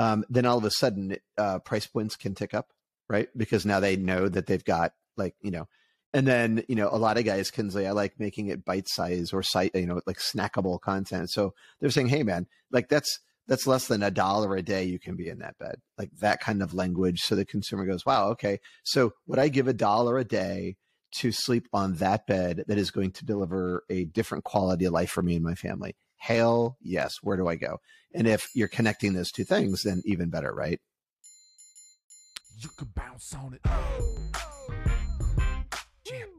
um, 0.00 0.24
then 0.28 0.46
all 0.46 0.58
of 0.58 0.64
a 0.64 0.70
sudden 0.70 1.16
uh, 1.38 1.60
price 1.60 1.86
points 1.86 2.16
can 2.16 2.34
tick 2.34 2.54
up, 2.54 2.72
right? 3.08 3.28
Because 3.36 3.64
now 3.64 3.78
they 3.78 3.96
know 3.96 4.28
that 4.28 4.46
they've 4.46 4.64
got 4.64 4.94
like 5.16 5.36
you 5.40 5.52
know, 5.52 5.68
and 6.14 6.26
then 6.26 6.64
you 6.68 6.76
know 6.76 6.88
a 6.90 6.96
lot 6.96 7.18
of 7.18 7.24
guys, 7.24 7.50
Kinsley, 7.50 7.86
I 7.86 7.90
like 7.90 8.18
making 8.18 8.48
it 8.48 8.64
bite 8.64 8.88
size 8.88 9.32
or 9.32 9.42
site, 9.42 9.72
you 9.74 9.86
know, 9.86 10.00
like 10.06 10.18
snackable 10.18 10.80
content. 10.80 11.30
So 11.30 11.52
they're 11.80 11.90
saying, 11.90 12.08
hey 12.08 12.22
man, 12.22 12.46
like 12.70 12.88
that's 12.88 13.20
that's 13.46 13.66
less 13.66 13.88
than 13.88 14.02
a 14.02 14.10
dollar 14.10 14.56
a 14.56 14.62
day 14.62 14.84
you 14.84 14.98
can 14.98 15.16
be 15.16 15.28
in 15.28 15.40
that 15.40 15.58
bed, 15.58 15.76
like 15.98 16.10
that 16.20 16.40
kind 16.40 16.62
of 16.62 16.72
language. 16.72 17.20
So 17.20 17.34
the 17.34 17.44
consumer 17.44 17.84
goes, 17.84 18.06
wow, 18.06 18.28
okay, 18.30 18.60
so 18.84 19.12
would 19.26 19.38
I 19.38 19.48
give 19.48 19.68
a 19.68 19.74
dollar 19.74 20.16
a 20.18 20.24
day? 20.24 20.76
to 21.14 21.30
sleep 21.30 21.68
on 21.72 21.94
that 21.94 22.26
bed 22.26 22.64
that 22.66 22.76
is 22.76 22.90
going 22.90 23.12
to 23.12 23.24
deliver 23.24 23.84
a 23.88 24.04
different 24.06 24.42
quality 24.42 24.84
of 24.84 24.92
life 24.92 25.10
for 25.10 25.22
me 25.22 25.36
and 25.36 25.44
my 25.44 25.54
family? 25.54 25.94
Hell 26.16 26.76
yes. 26.80 27.18
Where 27.22 27.36
do 27.36 27.46
I 27.46 27.54
go? 27.54 27.78
And 28.12 28.26
if 28.26 28.48
you're 28.54 28.68
connecting 28.68 29.12
those 29.12 29.30
two 29.30 29.44
things, 29.44 29.82
then 29.82 30.02
even 30.04 30.28
better, 30.28 30.52
right? 30.52 30.80
You 32.58 32.68
can 32.76 32.88
bounce 32.94 33.34
on 33.34 33.54
it. 33.54 34.53
Champ. 36.06 36.33